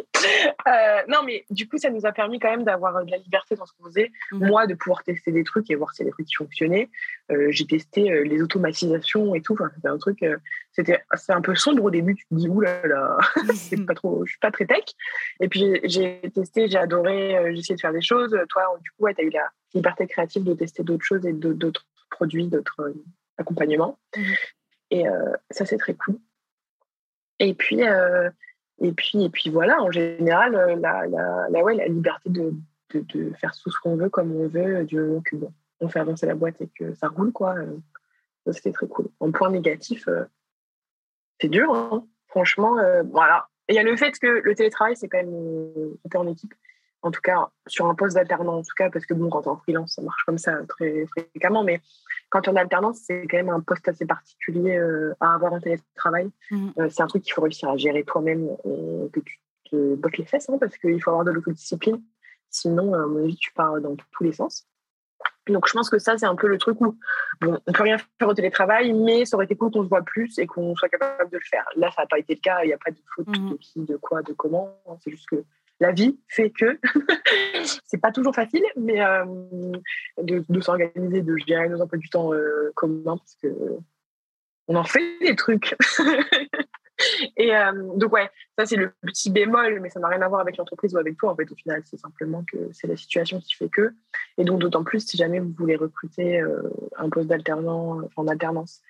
[0.68, 3.18] Euh, non, mais du coup, ça nous a permis quand même d'avoir euh, de la
[3.18, 4.10] liberté dans ce qu'on faisait.
[4.30, 4.46] Mhm.
[4.46, 6.88] Moi, de pouvoir tester des trucs et voir si des trucs qui fonctionnaient.
[7.30, 9.54] Euh, j'ai testé les automatisations et tout.
[9.54, 10.24] Enfin, c'était un truc.
[10.70, 12.14] c'était un peu sombre au début.
[12.14, 14.24] Tu te dis oulala, là là, c'est pas trop.
[14.24, 14.84] Je suis pas très tech.
[15.40, 17.36] Et puis j'ai testé, j'ai adoré.
[17.52, 18.36] j'ai essayé de faire des choses.
[18.48, 21.32] Toi, du coup, ouais, tu as eu la liberté créative de tester d'autres choses et
[21.32, 22.94] d'autres produits, d'autres
[23.38, 23.98] accompagnements.
[24.16, 24.34] Mhm.
[24.90, 25.04] Et
[25.50, 26.16] ça, c'est très cool.
[27.38, 27.80] Et puis,
[28.82, 32.52] et puis, et puis voilà, en général, euh, la, la, ouais, la liberté de,
[32.92, 35.36] de, faire tout ce qu'on veut comme on veut, du moment que
[35.80, 37.54] on fait avancer la boîte et que ça roule, quoi.
[37.56, 39.06] Euh, c'était très cool.
[39.20, 40.24] En point négatif, euh,
[41.40, 42.04] c'est dur, hein.
[42.26, 42.76] franchement.
[43.10, 43.46] voilà.
[43.68, 46.54] Il y a le fait que le télétravail, c'est quand même était en équipe.
[47.02, 49.48] En tout cas, sur un poste d'alternant, en tout cas, parce que bon, quand tu
[49.48, 51.64] es en freelance, ça marche comme ça très fréquemment.
[51.64, 51.80] Mais
[52.30, 55.52] quand tu es en alternance, c'est quand même un poste assez particulier euh, à avoir
[55.52, 56.30] en télétravail.
[56.50, 56.68] Mmh.
[56.78, 59.40] Euh, c'est un truc qu'il faut réussir à gérer toi-même et que tu
[59.70, 62.00] te bottes les fesses, hein, parce qu'il faut avoir de l'autodiscipline.
[62.50, 64.68] Sinon, à mon avis, tu pars dans tous les sens.
[65.48, 66.96] Donc, je pense que ça, c'est un peu le truc où
[67.40, 70.02] bon, on peut rien faire au télétravail, mais ça aurait été cool qu'on se voit
[70.02, 71.64] plus et qu'on soit capable de le faire.
[71.76, 72.62] Là, ça n'a pas été le cas.
[72.62, 73.50] Il n'y a pas de faute mmh.
[73.50, 74.78] de qui, de quoi, de comment.
[75.00, 75.42] C'est juste que
[75.82, 76.78] la vie fait que
[77.84, 78.98] c'est pas toujours facile, mais
[80.18, 82.30] de, de s'organiser, de gérer nos emplois du temps
[82.74, 83.48] communs parce que
[84.68, 85.76] on en fait des trucs.
[87.36, 90.40] Et euh, donc, ouais, ça, c'est le petit bémol, mais ça n'a rien à voir
[90.40, 91.82] avec l'entreprise ou avec toi, en fait, au final.
[91.84, 93.92] C'est simplement que c'est la situation qui fait que.
[94.38, 96.62] Et donc, d'autant plus si jamais vous voulez recruter euh,
[96.96, 98.82] un poste d'alternant, en alternance,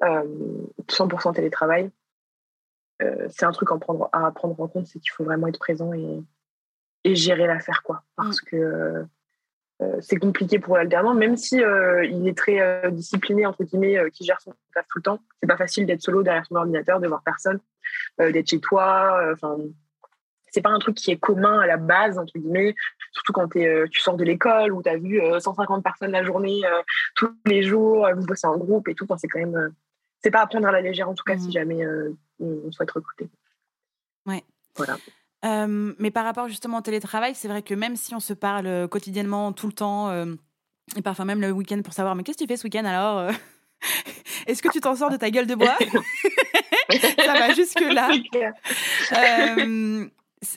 [0.00, 1.90] 100% euh, télétravail,
[3.30, 5.94] c'est un truc à prendre, à prendre en compte, c'est qu'il faut vraiment être présent
[5.94, 6.22] et,
[7.04, 8.02] et gérer l'affaire, quoi.
[8.16, 8.46] Parce mm.
[8.46, 9.06] que
[9.82, 13.98] euh, c'est compliqué pour l'alternant, même si euh, il est très euh, discipliné entre guillemets,
[14.12, 15.20] qui gère son taf tout le temps.
[15.40, 17.60] C'est pas facile d'être solo derrière son ordinateur, de voir personne,
[18.18, 19.30] d'être chez toi.
[19.32, 19.56] Enfin,
[20.50, 22.74] c'est pas un truc qui est commun à la base entre guillemets,
[23.12, 26.60] surtout quand tu sors de l'école où tu as vu 150 personnes la journée,
[27.14, 29.06] tous les jours, vous bossez en groupe et tout.
[29.16, 29.72] c'est quand même,
[30.22, 31.52] c'est pas à prendre à la légère en tout cas si mmh.
[31.52, 31.86] jamais
[32.40, 33.30] on souhaite recruter.
[34.26, 34.42] Ouais.
[34.76, 34.96] Voilà
[35.42, 39.52] mais par rapport justement au télétravail, c'est vrai que même si on se parle quotidiennement,
[39.52, 40.12] tout le temps,
[40.96, 43.30] et parfois même le week-end pour savoir, mais qu'est-ce que tu fais ce week-end alors
[44.46, 45.76] Est-ce que tu t'en sors de ta gueule de bois?
[47.24, 48.10] Ça va jusque-là.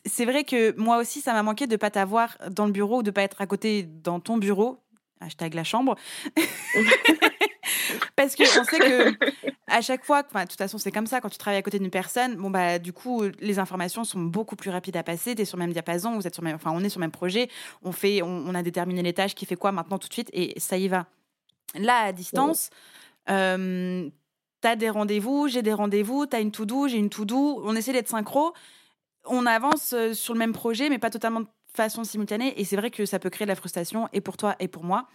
[0.06, 3.00] c'est vrai que moi aussi, ça m'a manqué de ne pas t'avoir dans le bureau
[3.00, 4.80] ou de ne pas être à côté dans ton bureau.
[5.20, 5.96] Hashtag la chambre.
[8.16, 9.18] Parce que on sait que
[9.68, 11.90] à chaque fois, de toute façon, c'est comme ça quand tu travailles à côté d'une
[11.90, 12.36] personne.
[12.36, 15.36] Bon bah du coup, les informations sont beaucoup plus rapides à passer.
[15.36, 17.06] Tu es sur le même diapason, vous êtes sur même, enfin, on est sur le
[17.06, 17.50] même projet.
[17.84, 20.54] On fait, on, a déterminé les tâches, qui fait quoi maintenant tout de suite, et
[20.60, 21.08] ça y va.
[21.76, 22.70] Là, à distance.
[23.30, 24.10] Euh,
[24.62, 27.76] tu as des rendez-vous, j'ai des rendez-vous, tu as une to-do, j'ai une to-do, on
[27.76, 28.54] essaie d'être synchro,
[29.26, 31.42] on avance euh, sur le même projet, mais pas totalement
[31.76, 32.60] façon simultanée.
[32.60, 34.84] Et c'est vrai que ça peut créer de la frustration, et pour toi et pour
[34.84, 35.08] moi.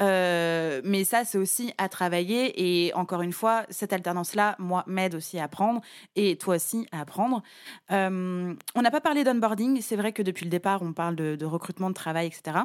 [0.00, 2.86] Euh, mais ça, c'est aussi à travailler.
[2.86, 5.80] Et encore une fois, cette alternance-là, moi, m'aide aussi à apprendre,
[6.16, 7.42] et toi aussi à apprendre.
[7.90, 9.80] Euh, on n'a pas parlé d'onboarding.
[9.80, 12.58] C'est vrai que depuis le départ, on parle de, recrutement de travail, etc.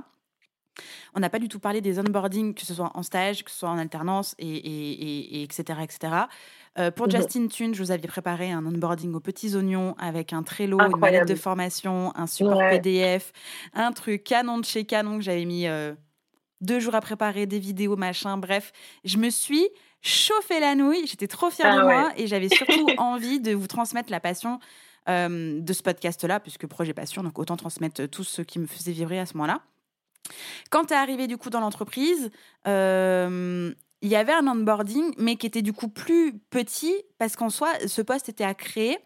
[1.14, 3.60] On n'a pas du tout parlé des onboarding, que ce soit en stage, que ce
[3.60, 6.14] soit en alternance, et, et, et etc., etc.
[6.78, 7.14] Euh, pour mhm.
[7.14, 10.98] Justin Thune, je vous avais préparé un onboarding aux petits oignons avec un Trello, une
[10.98, 13.32] mallette de formation, un support PDF,
[13.74, 15.94] un truc canon de chez Canon que j'avais mis euh,
[16.60, 18.38] deux jours à préparer, des vidéos, machin.
[18.38, 18.74] Bref,
[19.06, 19.68] je me suis
[20.02, 21.08] chauffé la nouille.
[21.08, 24.60] J'étais trop fière ah de moi et j'avais surtout envie de vous transmettre la passion
[25.08, 28.92] euh, de ce podcast-là, puisque projet passion, donc autant transmettre tout ce qui me faisait
[28.92, 29.62] vibrer à ce moment-là.
[30.70, 32.32] Quand tu es arrivé du coup dans l'entreprise,
[34.06, 37.70] il y avait un onboarding, mais qui était du coup plus petit parce qu'en soi,
[37.88, 39.00] ce poste était à créer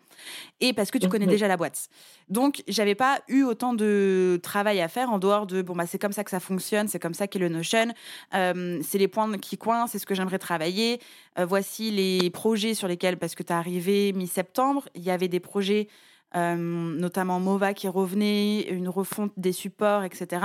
[0.59, 1.87] et parce que tu connais déjà la boîte.
[2.27, 5.99] Donc, j'avais pas eu autant de travail à faire en dehors de bon, bah, c'est
[5.99, 7.93] comme ça que ça fonctionne, c'est comme ça qu'est le Notion,
[8.33, 10.99] euh, c'est les points qui coincent, c'est ce que j'aimerais travailler.
[11.37, 15.29] Euh, voici les projets sur lesquels, parce que tu es arrivé mi-septembre, il y avait
[15.29, 15.87] des projets,
[16.35, 20.41] euh, notamment Mova qui revenait, une refonte des supports, etc.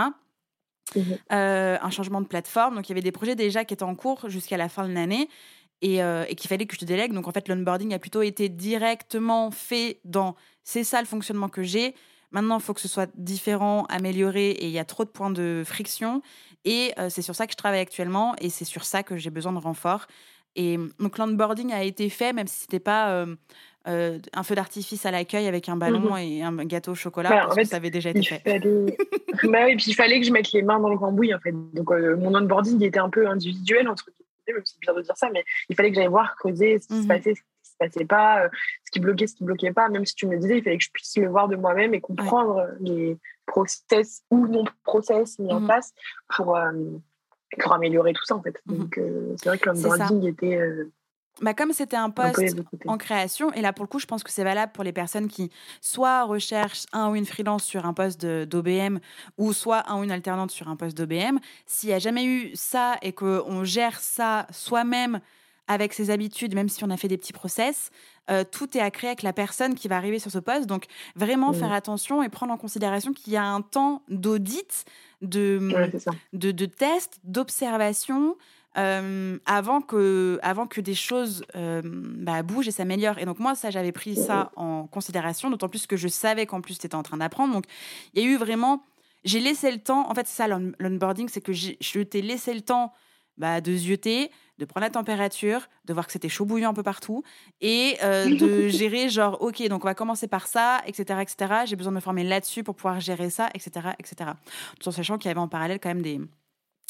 [0.95, 1.01] Mmh
[1.33, 2.77] euh, un changement de plateforme.
[2.77, 4.93] Donc, il y avait des projets déjà qui étaient en cours jusqu'à la fin de
[4.93, 5.29] l'année
[5.83, 7.13] et, euh, et qu'il fallait que je te délègue.
[7.13, 11.63] Donc, en fait, l'onboarding a plutôt été directement fait dans c'est ça le fonctionnement que
[11.63, 11.95] j'ai.
[12.31, 15.31] Maintenant, il faut que ce soit différent, amélioré et il y a trop de points
[15.31, 16.23] de friction.
[16.65, 19.31] Et euh, c'est sur ça que je travaille actuellement et c'est sur ça que j'ai
[19.31, 20.07] besoin de renfort.
[20.57, 23.27] Et donc, l'onboarding a été fait, même si c'était pas
[23.87, 26.19] euh, un feu d'artifice à l'accueil avec un ballon mhm.
[26.19, 28.43] et un gâteau au chocolat bah, parce que ça avait déjà été fait.
[29.45, 31.53] bah oui, puis il fallait que je mette les mains dans le cambouis en fait.
[31.53, 35.29] Donc euh, mon onboarding était un peu individuel entre guillemets, c'est bizarre de dire ça,
[35.33, 37.09] mais il fallait que j'aille voir, creuser ce qui se mhm.
[37.09, 38.49] passait, ce qui se passait pas, euh,
[38.87, 39.91] ce qui bloquait, ce qui bloquait pas.
[39.91, 42.01] Même si tu me disais, il fallait que je puisse le voir de moi-même et
[42.01, 45.67] comprendre les process ou non process mis en mhm.
[45.67, 45.93] place
[46.35, 46.59] pour
[47.59, 48.61] pour améliorer tout ça en fait.
[48.65, 48.99] Donc
[49.37, 50.59] c'est vrai que l'onboarding était
[51.43, 52.57] bah comme c'était un poste
[52.87, 55.29] en création, et là pour le coup, je pense que c'est valable pour les personnes
[55.29, 58.99] qui soit recherchent un ou une freelance sur un poste d'OBM,
[59.39, 62.53] ou soit un ou une alternante sur un poste d'OBM, s'il n'y a jamais eu
[62.55, 65.21] ça et qu'on gère ça soi-même
[65.67, 67.91] avec ses habitudes, même si on a fait des petits process,
[68.31, 70.67] euh, tout est à créer avec la personne qui va arriver sur ce poste.
[70.67, 70.85] Donc
[71.17, 74.85] vraiment faire attention et prendre en considération qu'il y a un temps d'audit,
[75.23, 75.59] de,
[76.33, 78.37] de, de test, d'observation,
[78.77, 83.19] euh, avant, que, avant que des choses euh, bah, bougent et s'améliorent.
[83.19, 86.61] Et donc moi, ça, j'avais pris ça en considération, d'autant plus que je savais qu'en
[86.61, 87.53] plus, tu étais en train d'apprendre.
[87.53, 87.65] Donc
[88.15, 88.85] il y a eu vraiment...
[89.25, 90.49] J'ai laissé le temps, en fait, c'est ça
[90.79, 92.93] l'onboarding, c'est que je t'ai laissé le temps
[93.39, 96.83] bah, de zioter, de prendre la température, de voir que c'était chaud bouillant un peu
[96.83, 97.23] partout
[97.61, 101.75] et euh, de gérer genre ok donc on va commencer par ça etc etc j'ai
[101.75, 104.31] besoin de me former là-dessus pour pouvoir gérer ça etc etc
[104.79, 106.21] tout en sachant qu'il y avait en parallèle quand même des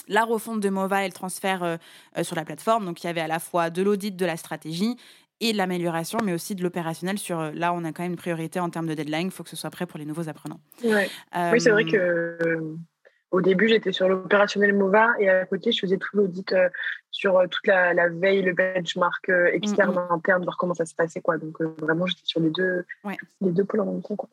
[0.09, 1.77] la refonte de Mova et le transfert euh,
[2.19, 2.85] euh, sur la plateforme.
[2.85, 4.97] Donc, il y avait à la fois de l'audit de la stratégie
[5.41, 8.19] et de l'amélioration, mais aussi de l'opérationnel sur euh, là, on a quand même une
[8.19, 10.61] priorité en termes de deadline, il faut que ce soit prêt pour les nouveaux apprenants.
[10.85, 11.09] Ouais.
[11.53, 12.39] oui, c'est vrai que
[13.31, 16.55] au début, j'étais sur l'opérationnel MOVA et à côté, je faisais tout l'audit
[17.11, 20.13] sur toute la, veille, le benchmark externe, mm, mm.
[20.13, 21.21] interne, voir comment ça se passait.
[21.21, 21.39] Quoi.
[21.39, 22.85] Donc vraiment, j'étais sur les deux,
[23.41, 24.15] les deux pôles en même temps.
[24.15, 24.29] Quoi.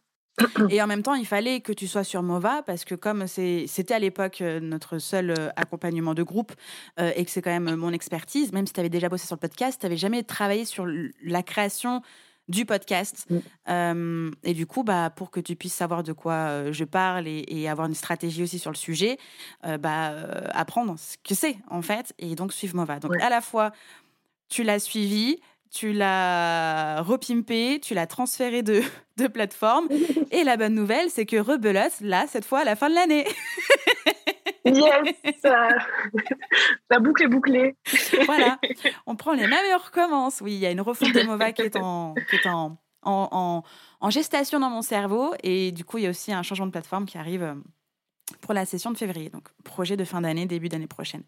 [0.69, 3.93] Et en même temps, il fallait que tu sois sur Mova parce que comme c'était
[3.93, 6.53] à l'époque euh, notre seul euh, accompagnement de groupe
[6.99, 9.35] euh, et que c'est quand même mon expertise, même si tu avais déjà bossé sur
[9.35, 10.87] le podcast, tu n'avais jamais travaillé sur
[11.23, 12.01] la création
[12.47, 13.27] du podcast.
[13.67, 14.31] Mm.
[14.43, 17.87] et du coup, bah, pour que tu puisses savoir de quoi je parle et, avoir
[17.87, 19.17] une stratégie aussi sur le sujet,
[19.79, 20.13] bah,
[20.51, 22.99] apprendre ce que c'est en fait et donc suivre Mova.
[22.99, 23.71] Donc à la fois,
[24.49, 25.39] tu l'as suivi,
[25.71, 28.81] tu l'as repimpé, tu l'as transféré de,
[29.17, 29.87] de plateforme.
[30.31, 33.25] Et la bonne nouvelle, c'est que rebelote, là, cette fois, à la fin de l'année.
[34.65, 35.41] yes
[36.89, 37.75] La boucle est bouclée.
[38.25, 38.59] voilà,
[39.07, 40.41] on prend les mêmes et on recommence.
[40.41, 43.63] Oui, il y a une refonte de Mova qui est, en, qui est en, en,
[44.01, 45.33] en, gestation dans mon cerveau.
[45.41, 47.55] Et du coup, il y a aussi un changement de plateforme qui arrive euh,
[48.39, 49.29] pour la session de février.
[49.29, 51.23] Donc, projet de fin d'année, début d'année prochaine.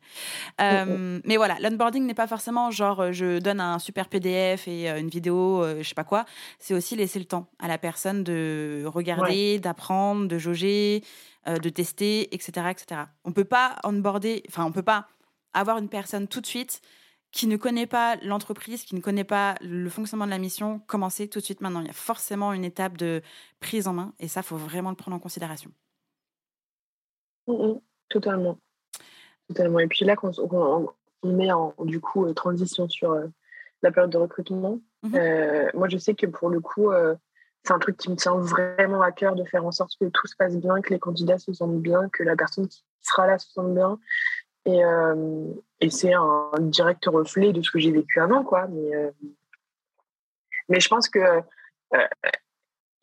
[0.62, 4.90] Euh, mais voilà, l'onboarding n'est pas forcément genre euh, je donne un super PDF et
[4.90, 6.26] euh, une vidéo, je sais pas quoi.
[6.60, 11.04] C'est aussi laisser le temps à la personne de regarder, d'apprendre, de jauger,
[11.46, 13.02] de tester, etc., etc.
[13.26, 15.08] On peut pas onboarder, enfin, on peut pas
[15.54, 16.82] avoir une personne tout de suite
[17.34, 21.28] qui ne connaît pas l'entreprise, qui ne connaît pas le fonctionnement de la mission, commencer
[21.28, 21.82] tout de suite maintenant.
[21.82, 23.22] Il y a forcément une étape de
[23.60, 25.72] prise en main et ça, faut vraiment le prendre en considération.
[27.48, 27.82] Mmh, mmh.
[28.10, 28.60] totalement.
[29.48, 29.80] Totalement.
[29.80, 30.90] Et puis là, quand on,
[31.24, 33.28] met en du coup euh, transition sur euh,
[33.82, 36.92] la période de recrutement, mmh euh, moi je sais que pour le coup,
[37.64, 40.28] c'est un truc qui me tient vraiment à cœur de faire en sorte que tout
[40.28, 43.38] se passe bien, que les candidats se sentent bien, que la personne qui sera là
[43.38, 44.00] se sente bien.
[44.66, 44.82] Et,
[45.82, 48.68] et c'est un direct reflet de ce que j'ai vécu avant, quoi.
[48.68, 49.14] Mais,
[50.70, 51.20] mais je pense que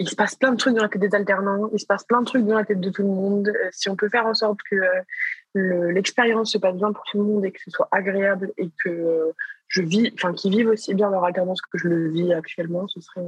[0.00, 2.20] il se passe plein de trucs dans la tête des alternants, il se passe plein
[2.22, 3.48] de trucs dans la tête de tout le monde.
[3.48, 7.18] Euh, si on peut faire en sorte que euh, l'expérience se passe bien pour tout
[7.18, 9.32] le monde et que ce soit agréable et que euh,
[9.68, 13.00] je vis, enfin qu'ils vivent aussi bien leur alternance que je le vis actuellement, ce
[13.02, 13.26] serait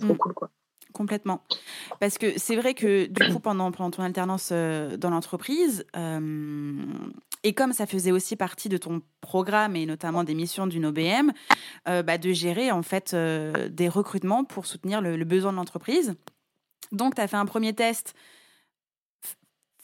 [0.00, 0.18] trop mm.
[0.18, 0.50] cool quoi.
[0.92, 1.42] Complètement.
[1.98, 5.86] Parce que c'est vrai que du coup, pendant, pendant ton alternance dans l'entreprise,
[7.44, 11.32] et comme ça faisait aussi partie de ton programme et notamment des missions d'une OBM,
[11.88, 16.14] euh, bah, de gérer en fait euh, des recrutements pour soutenir le, besoin de l'entreprise.
[16.92, 18.14] Donc, tu as fait un premier test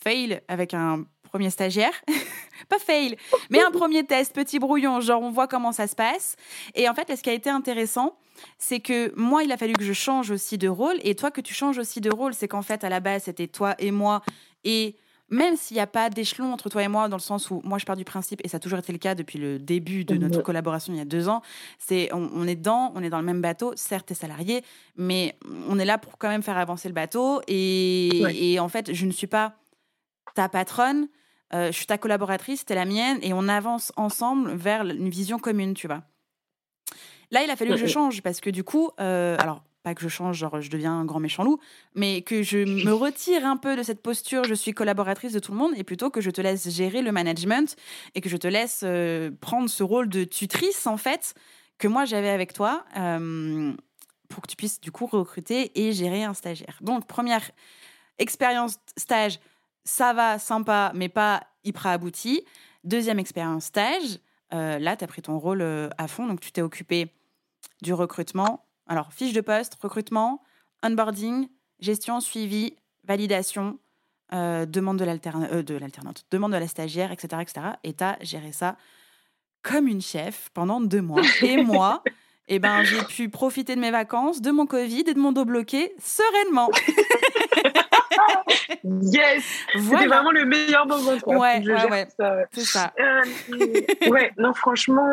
[0.01, 1.93] fail avec un premier stagiaire.
[2.69, 3.17] Pas fail,
[3.51, 6.37] mais un premier test, petit brouillon, genre on voit comment ça se passe.
[6.75, 8.19] Et en fait, ce qui a été intéressant,
[8.59, 11.41] c'est que moi, il a fallu que je change aussi de rôle et toi que
[11.41, 12.35] tu changes aussi de rôle.
[12.35, 14.23] C'est qu'en fait, à la base, c'était toi et moi
[14.65, 14.97] et
[15.31, 17.79] même s'il n'y a pas d'échelon entre toi et moi, dans le sens où moi
[17.79, 20.17] je pars du principe, et ça a toujours été le cas depuis le début de
[20.17, 21.43] notre collaboration il y a deux ans,
[21.79, 24.65] c'est on, est dans, on est dans le même bateau, certes t'es salarié,
[24.97, 25.37] mais
[25.69, 27.41] on est là pour quand même faire avancer le bateau.
[27.47, 29.55] Et, en fait, je ne suis pas
[30.35, 31.09] ta patronne,
[31.55, 35.39] euh, je suis ta collaboratrice, t'es la mienne, et on avance ensemble vers une vision
[35.39, 36.03] commune, tu vois.
[37.31, 39.63] Là, il a fallu que je change parce que du coup, euh, alors
[39.95, 41.59] que je change, genre je deviens un grand méchant loup,
[41.95, 45.53] mais que je me retire un peu de cette posture, je suis collaboratrice de tout
[45.53, 47.77] le monde, et plutôt que je te laisse gérer le management
[48.15, 51.35] et que je te laisse euh, prendre ce rôle de tutrice, en fait,
[51.79, 53.73] que moi j'avais avec toi, euh,
[54.29, 56.79] pour que tu puisses du coup recruter et gérer un stagiaire.
[56.83, 57.51] Donc, première
[58.19, 59.41] expérience stage,
[59.85, 62.45] ça va, sympa, mais pas hyper abouti.
[62.85, 64.19] Deuxième expérience stage,
[64.53, 65.63] euh, là, tu as pris ton rôle
[65.97, 67.11] à fond, donc tu t'es occupé
[67.81, 70.43] du recrutement, alors, fiche de poste, recrutement,
[70.83, 72.75] onboarding, gestion, suivi,
[73.05, 73.79] validation,
[74.33, 77.41] euh, demande euh, de l'alternante, demande de la stagiaire, etc.
[77.41, 77.67] etc.
[77.83, 78.77] Et tu as géré ça
[79.63, 81.23] comme une chef pendant deux mois.
[81.43, 82.03] Et moi,
[82.49, 85.45] eh ben, j'ai pu profiter de mes vacances, de mon Covid et de mon dos
[85.45, 86.71] bloqué sereinement.
[88.85, 91.19] yes C'était vraiment le meilleur moment.
[91.21, 91.37] Quoi.
[91.37, 92.09] Ouais, ouais,
[92.53, 92.93] c'est ça.
[92.99, 93.23] Euh,
[94.11, 95.13] ouais, non, franchement,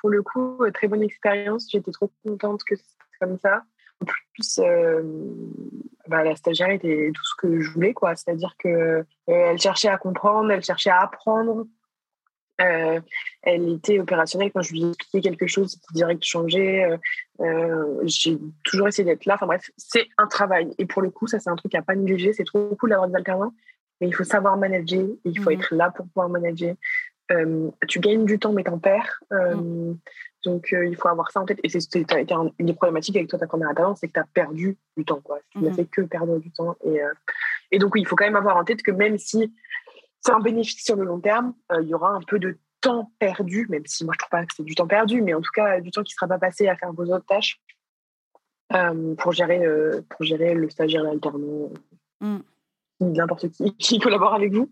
[0.00, 1.68] pour le coup, très bonne expérience.
[1.70, 2.74] J'étais trop contente que
[3.20, 3.62] comme ça.
[4.00, 5.02] En plus, euh,
[6.06, 8.14] bah, la stagiaire était tout ce que je voulais, quoi.
[8.14, 11.66] C'est-à-dire que euh, elle cherchait à comprendre, elle cherchait à apprendre.
[12.60, 13.00] Euh,
[13.42, 16.96] elle était opérationnelle quand je lui expliquais quelque chose, c'était direct changé.
[18.02, 19.34] J'ai toujours essayé d'être là.
[19.34, 20.74] Enfin bref, c'est un travail.
[20.78, 22.32] Et pour le coup, ça c'est un truc à pas négliger.
[22.32, 23.54] C'est trop cool d'avoir des alternants,
[24.00, 25.04] mais il faut savoir manager.
[25.24, 25.60] Et il faut mhm.
[25.60, 26.74] être là pour pouvoir manager.
[27.86, 29.20] tu gagnes du temps, mais t'en perds.
[29.30, 29.98] Mhm.
[30.48, 31.60] Donc, euh, il faut avoir ça en tête.
[31.62, 34.78] Et c'est une des problématiques avec toi, ta première alternance, c'est que tu as perdu
[34.96, 35.20] du temps.
[35.20, 35.40] Quoi.
[35.50, 35.76] Tu n'as mhm.
[35.76, 36.76] fait que perdre du temps.
[36.84, 37.12] Et, euh,
[37.70, 39.54] et donc, oui, il faut quand même avoir en tête que même si
[40.22, 43.12] c'est un bénéfice sur le long terme, euh, il y aura un peu de temps
[43.18, 45.50] perdu, même si moi je trouve pas que c'est du temps perdu, mais en tout
[45.52, 47.60] cas du temps qui ne sera pas passé à faire vos autres tâches
[49.16, 49.62] pour, gérer,
[50.08, 51.70] pour gérer le stagiaire, l'alternant,
[52.20, 52.38] mm.
[53.00, 54.70] N'importe qui qui collabore avec vous.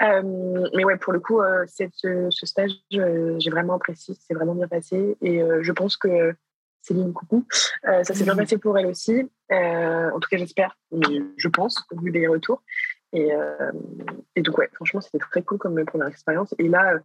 [0.00, 5.16] mais ouais, pour le coup, ce, ce, stage, j'ai vraiment apprécié, c'est vraiment bien passé
[5.22, 6.34] et je pense que
[6.80, 7.46] Céline, coucou.
[7.82, 9.28] ça s'est bien passé pour elle aussi.
[9.50, 12.62] en tout cas, j'espère, je pense, vu les retours.
[13.12, 13.30] Et,
[14.36, 16.54] et donc, ouais, franchement, c'était très cool comme première expérience.
[16.58, 16.98] Et là,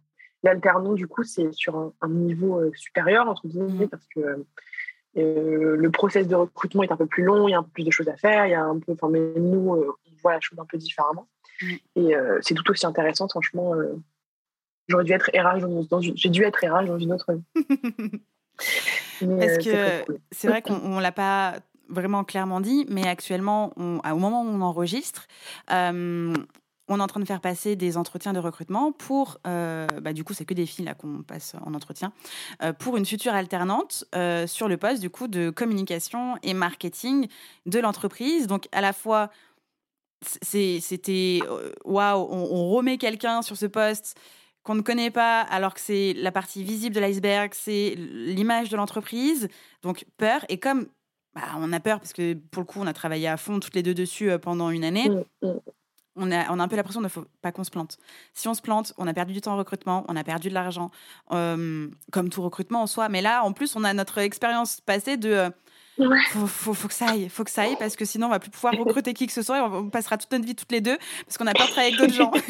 [0.44, 4.44] L'alternant, du coup, c'est sur un, niveau euh, supérieur, entre guillemets, parce que
[5.16, 7.70] euh, le process de recrutement est un peu plus long, il y a un peu
[7.70, 10.16] plus de choses à faire, il y a un peu, enfin, mais nous, euh, on
[10.22, 11.28] voit la chose un peu différemment.
[11.62, 11.74] Mmh.
[11.96, 13.74] Et c'est tout aussi intéressant, franchement.
[14.88, 17.26] J'aurais dû être RH dans, une, j'ai dû être RH dans une autre.
[18.58, 21.54] Parce que c'est vrai qu'on l'a pas
[21.88, 25.28] vraiment clairement dit, mais actuellement, on, au moment où on enregistre,
[26.88, 30.24] on est en train de faire passer des entretiens de recrutement pour, euh, bah, du
[30.24, 32.12] coup, c'est que des filles là qu'on passe en entretien,
[32.62, 37.28] euh, pour une future alternante euh, sur le poste du coup de communication et marketing
[37.66, 38.46] de l'entreprise.
[38.46, 39.30] Donc à la fois,
[40.20, 41.40] c'était
[41.84, 44.18] waouh, on, remet quelqu'un sur ce poste
[44.62, 48.76] qu'on ne connaît pas, alors que c'est la partie visible de l'iceberg, c'est l'image de
[48.76, 49.48] l'entreprise.
[49.82, 50.86] Donc peur et comme
[51.34, 53.74] bah, on a peur parce que pour le coup, on a travaillé à fond toutes
[53.74, 55.10] les deux dessus pendant une année.
[56.16, 57.98] On a, on a un peu l'impression de faut pas qu'on se plante.
[58.34, 60.54] Si on se plante, on a perdu du temps en recrutement, on a perdu de
[60.54, 60.90] l'argent,
[61.32, 63.08] euh, comme tout recrutement en soi.
[63.08, 65.50] Mais là, en plus, on a notre expérience passée de euh,
[66.30, 68.50] faut, faut, que ça aille, faut que ça aille, parce que sinon, on va plus
[68.50, 69.58] pouvoir recruter qui que ce soit.
[69.58, 71.94] Et on, passera toute notre vie toutes les deux, parce qu'on a peur de travailler
[71.94, 72.32] avec d'autres gens.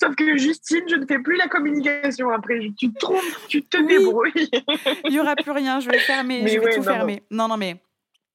[0.00, 2.60] Sauf que Justine, je ne fais plus la communication après.
[2.76, 4.50] Tu te trompes, tu te débrouilles.
[5.04, 7.22] Il n'y aura plus rien, je vais fermer, je vais tout fermer.
[7.30, 7.80] non, non, mais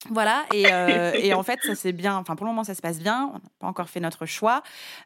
[0.10, 3.00] voilà, euh, et, en fait, ça c'est bien, enfin pour le moment ça se passe
[3.00, 4.64] bien, on n'a pas encore fait notre choix.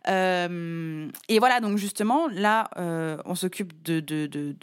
[0.07, 3.99] Euh, et voilà, donc justement, là, euh, on s'occupe de,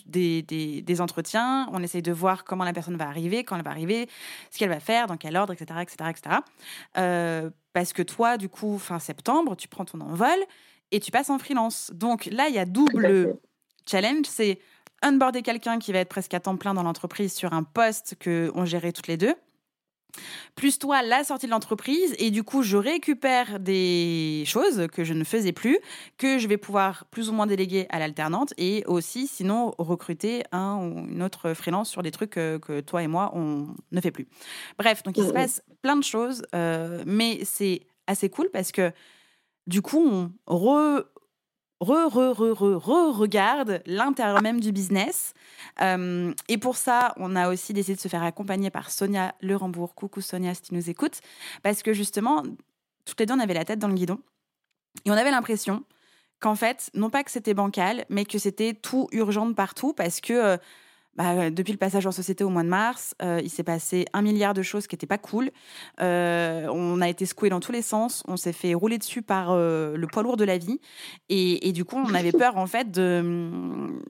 [0.06, 4.08] des, entretiens, on essaye de voir comment la personne va arriver, quand elle va arriver,
[4.50, 5.80] ce qu'elle va faire, dans quel ordre, etc.
[5.82, 7.42] etc., etc.
[7.72, 10.38] parce que toi, du coup, fin septembre, tu prends ton envol
[10.90, 11.90] et tu passes en freelance.
[11.94, 13.36] Donc là, il y a double
[13.86, 14.58] challenge, c'est
[15.04, 18.64] onboarder quelqu'un qui va être presque à temps plein dans l'entreprise sur un poste qu'on
[18.64, 19.34] gérait toutes les deux
[20.54, 25.14] plus toi la sortie de l'entreprise et du coup je récupère des choses que je
[25.14, 25.78] ne faisais plus
[26.18, 30.76] que je vais pouvoir plus ou moins déléguer à l'alternante et aussi sinon recruter un
[30.76, 34.26] ou une autre freelance sur des trucs que, toi et moi on ne fait plus.
[34.78, 38.92] Bref, donc il se passe plein de choses euh, mais c'est assez cool parce que
[39.66, 41.04] du coup on re
[41.84, 45.34] re, re, re, re, re regarde l'intérieur même du business.
[45.80, 49.56] Euh, et pour ça, on a aussi décidé de se faire accompagner par Sonia Le
[49.56, 49.94] Rembourg.
[49.94, 51.20] Coucou Sonia, si tu nous écoutes.
[51.62, 52.42] Parce que justement,
[53.04, 54.18] toutes les deux, on avait la tête dans le guidon.
[55.04, 55.84] Et on avait l'impression
[56.40, 60.20] qu'en fait, non pas que c'était bancal, mais que c'était tout urgent de partout parce
[60.20, 60.56] que euh,
[61.16, 64.22] bah, depuis le passage en société au mois de mars, euh, il s'est passé un
[64.22, 65.50] milliard de choses qui n'étaient pas cool.
[66.00, 68.22] Euh, on a été secoué dans tous les sens.
[68.26, 70.80] On s'est fait rouler dessus par euh, le poids lourd de la vie.
[71.28, 74.02] Et, du coup, on avait peur, en fait, de mm,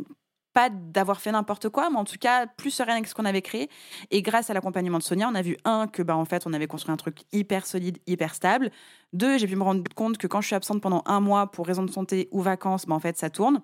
[0.54, 3.42] pas d'avoir fait n'importe quoi, mais en tout cas plus sereine avec ce qu'on avait
[3.42, 3.68] créé.
[4.10, 6.52] Et grâce à l'accompagnement de Sonia, on a vu un que bah en fait on
[6.52, 8.70] avait construit un truc hyper solide, hyper stable.
[9.12, 11.66] Deux, j'ai pu me rendre compte que quand je suis absente pendant un mois pour
[11.66, 13.62] raison de santé ou vacances, bah en fait ça tourne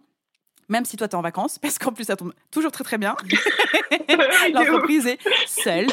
[0.70, 2.96] même si toi tu es en vacances, parce qu'en plus ça tombe toujours très très
[2.96, 3.14] bien.
[4.54, 5.88] L'entreprise est seule.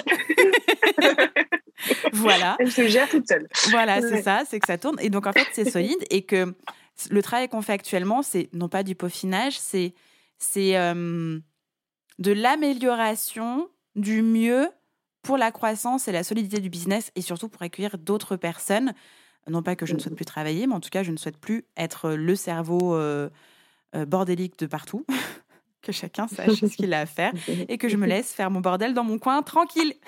[2.14, 2.56] voilà.
[2.60, 3.48] Elle se gère toute seule.
[3.70, 4.98] Voilà, c'est ça, c'est que ça tourne.
[5.02, 6.56] Et donc en fait, c'est solide et que
[7.10, 9.94] le travail qu'on fait actuellement, c'est non pas du peaufinage, c'est
[10.40, 11.40] c'est euh,
[12.20, 14.70] de l'amélioration, du mieux
[15.24, 18.94] pour la croissance et la solidité du business et surtout pour accueillir d'autres personnes.
[19.48, 21.38] Non pas que je ne souhaite plus travailler, mais en tout cas, je ne souhaite
[21.38, 22.96] plus être le cerveau.
[22.96, 23.30] Euh,
[23.94, 25.06] bordélique de partout,
[25.82, 27.34] que chacun sache ce qu'il a à faire
[27.70, 29.94] et que je me laisse faire mon bordel dans mon coin tranquille.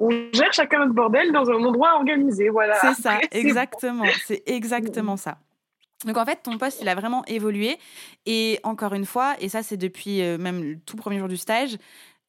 [0.00, 2.78] On gère chacun notre bordel dans un endroit organisé, voilà.
[2.80, 4.06] C'est ça, exactement.
[4.24, 5.38] C'est exactement ça.
[6.06, 7.78] Donc en fait, ton poste, il a vraiment évolué.
[8.26, 11.36] Et encore une fois, et ça c'est depuis euh, même le tout premier jour du
[11.36, 11.76] stage,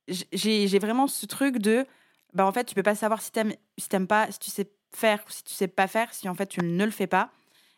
[0.07, 1.85] j'ai vraiment ce truc de,
[2.33, 5.23] bah en fait, tu peux pas savoir si t'aimes si pas, si tu sais faire
[5.25, 7.29] ou si tu sais pas faire, si en fait tu ne le fais pas.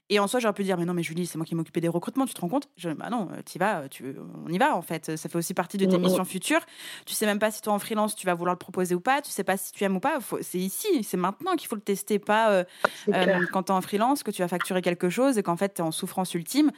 [0.09, 1.87] Et en soi, j'aurais pu dire, mais non, mais Julie, c'est moi qui m'occupais des
[1.87, 2.67] recrutements, tu te rends compte?
[2.75, 5.15] Je, Bah non, euh, tu vas, tu, on y va en fait.
[5.15, 6.61] Ça fait aussi partie de tes missions futures.
[7.05, 9.21] Tu sais même pas si toi en freelance, tu vas vouloir le proposer ou pas.
[9.21, 10.19] Tu sais pas si tu aimes ou pas.
[10.41, 12.63] C'est ici, c'est maintenant qu'il faut le tester, pas euh,
[13.13, 15.75] euh, quand tu es en freelance, que tu vas facturer quelque chose et qu'en fait,
[15.75, 16.71] tu es en souffrance ultime.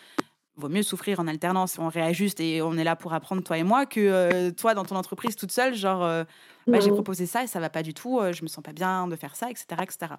[0.58, 3.64] Vaut mieux souffrir en alternance, on réajuste et on est là pour apprendre toi et
[3.64, 6.24] moi que euh, toi dans ton entreprise toute seule, genre euh,
[6.68, 9.08] bah, j'ai proposé ça et ça va pas du tout, je me sens pas bien
[9.08, 10.14] de faire ça, etc., etc.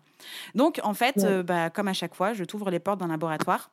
[0.54, 3.70] Donc en fait, bah, comme à chaque fois, je t'ouvre les portes d'un laboratoire.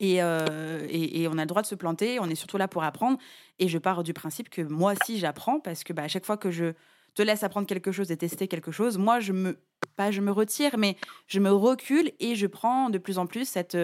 [0.00, 3.18] Et, et, on a le droit de se planter, on est surtout là pour apprendre.
[3.58, 6.36] Et je pars du principe que moi aussi j'apprends parce que bah, à chaque fois
[6.36, 6.72] que je
[7.14, 9.58] te laisse apprendre quelque chose et tester quelque chose, moi je me
[9.96, 13.46] pas je me retire, mais je me recule et je prends de plus en plus
[13.46, 13.76] cette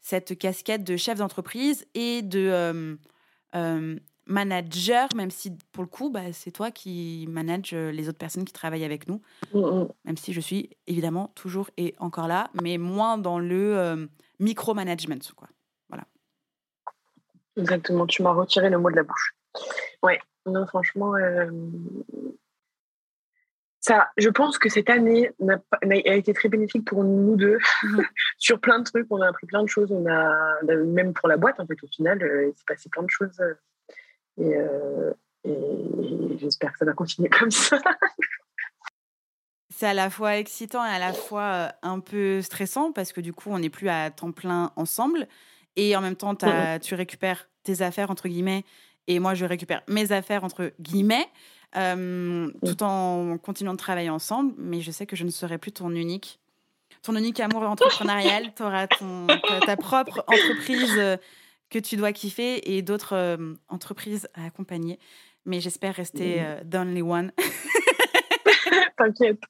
[0.00, 2.96] cette casquette de chef d'entreprise et de euh,
[3.54, 3.96] euh,
[4.26, 8.44] manager, même si pour le coup, bah, c'est toi qui manages euh, les autres personnes
[8.44, 9.20] qui travaillent avec nous.
[9.52, 9.88] Mm, mm.
[10.04, 15.32] Même si je suis évidemment toujours et encore là, mais moins dans le micro-management.
[15.36, 15.48] Quoi.
[15.88, 16.04] Voilà.
[17.56, 19.34] Exactement, tu m'as retiré le mot de la bouche.
[20.02, 21.12] Ouais, non, franchement,
[23.80, 25.30] ça, je pense que cette année
[25.82, 28.04] a, été très bénéfique pour nous deux mhm.
[28.38, 29.06] sur plein de trucs.
[29.10, 29.90] On a appris plein de choses.
[29.90, 33.02] On a même pour la boîte en fait au final, euh, il s'est passé plein
[33.02, 33.40] de choses
[34.38, 35.12] euh,
[35.44, 37.78] et, j'espère que ça va continuer comme ça.
[39.70, 43.22] C'est à la fois excitant et à la fois euh, un peu stressant parce que
[43.22, 45.26] du coup on n'est plus à temps plein ensemble
[45.76, 48.64] et en même temps tu récupères tes affaires entre guillemets
[49.06, 51.26] et moi je récupère mes affaires entre guillemets.
[51.76, 54.54] Euh, tout en continuant de travailler ensemble.
[54.58, 56.40] Mais je sais que je ne serai plus ton unique,
[57.02, 58.52] ton unique amour entrepreneurial.
[58.56, 59.26] tu auras ton,
[59.66, 61.16] ta propre entreprise euh,
[61.68, 64.98] que tu dois kiffer et d'autres euh, entreprises à accompagner.
[65.46, 67.32] Mais j'espère rester the only one.
[69.00, 69.40] T'inquiète.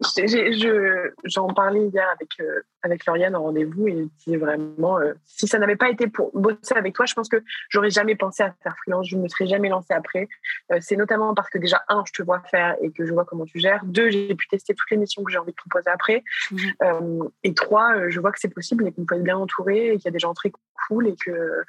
[1.24, 5.58] J'en parlais hier avec, euh, avec Lauriane en rendez-vous et disait vraiment, euh, si ça
[5.58, 8.74] n'avait pas été pour bosser avec toi, je pense que j'aurais jamais pensé à faire
[8.78, 10.28] freelance, je ne me serais jamais lancée après.
[10.72, 13.26] Euh, c'est notamment parce que déjà, un, je te vois faire et que je vois
[13.26, 13.84] comment tu gères.
[13.84, 16.24] Deux, j'ai pu tester toutes les missions que j'ai envie de proposer après.
[16.50, 17.28] Mhm.
[17.42, 20.06] et trois, je vois que c'est possible et qu'on peut être bien entouré et qu'il
[20.06, 20.50] y a des gens très
[20.88, 21.64] cool et que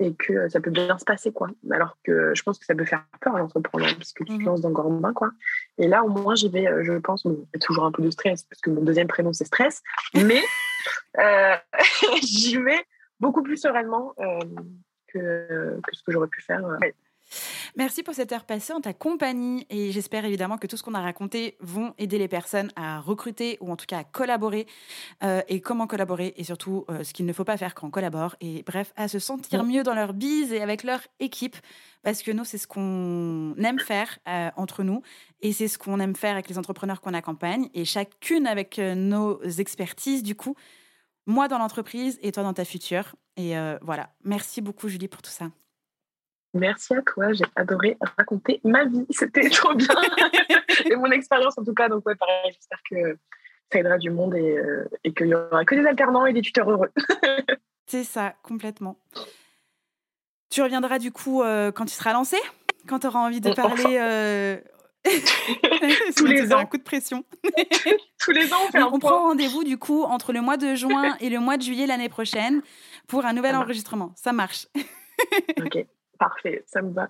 [0.00, 2.86] et que ça peut bien se passer quoi alors que je pense que ça peut
[2.86, 4.46] faire peur à l'entrepreneur parce que tu te mhm.
[4.46, 5.30] lances dans grand bain quoi
[5.78, 8.02] et là au moins j'y vais euh, je pense il y a toujours un peu
[8.02, 9.82] de stress parce que mon deuxième prénom c'est stress
[10.14, 10.42] mais
[11.18, 11.54] euh,
[12.22, 12.82] j'y vais
[13.20, 14.38] beaucoup plus sereinement euh,
[15.08, 16.62] que, que, ce que j'aurais pu faire
[17.76, 20.94] Merci pour cette heure passée en ta compagnie et j'espère évidemment que tout ce qu'on
[20.94, 24.66] a raconté vont aider les personnes à recruter ou en tout cas à collaborer
[25.22, 27.90] euh, et comment collaborer et surtout euh, ce qu'il ne faut pas faire quand on
[27.90, 31.56] collabore et bref à se sentir mieux dans leur bise et avec leur équipe
[32.02, 35.02] parce que nous c'est ce qu'on aime faire euh, entre nous
[35.40, 39.40] et c'est ce qu'on aime faire avec les entrepreneurs qu'on accompagne et chacune avec nos
[39.42, 40.22] expertises.
[40.22, 40.56] Du coup
[41.26, 44.12] moi dans l'entreprise et toi dans ta future et voilà.
[44.24, 45.50] Merci beaucoup Julie pour tout ça.
[46.54, 49.94] Merci à toi, j'ai adoré raconter ma vie, c'était trop bien.
[50.84, 53.18] et mon expérience en tout cas, donc ouais, pareil, j'espère que
[53.72, 56.42] ça aidera du monde et, euh, et qu'il y aura que des alternants et des
[56.42, 56.90] tuteurs heureux.
[57.86, 58.98] C'est ça, complètement.
[60.50, 62.36] Tu reviendras du coup euh, quand tu seras lancé
[62.88, 64.56] Quand tu auras envie de parler euh...
[66.16, 66.58] Tous les ans.
[66.58, 67.24] Un coup de pression.
[68.20, 71.16] Tous les ans, on fait On prend rendez-vous du coup entre le mois de juin
[71.20, 72.60] et le mois de juillet l'année prochaine
[73.06, 74.12] pour un nouvel enregistrement.
[74.16, 74.66] Ça marche.
[75.58, 75.86] ok.
[76.20, 77.08] Parfait, ça me va.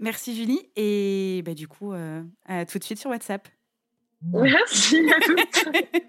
[0.00, 0.68] Merci Julie.
[0.76, 3.46] Et bah, du coup, euh, à tout de suite sur WhatsApp.
[4.32, 5.64] Merci à toutes.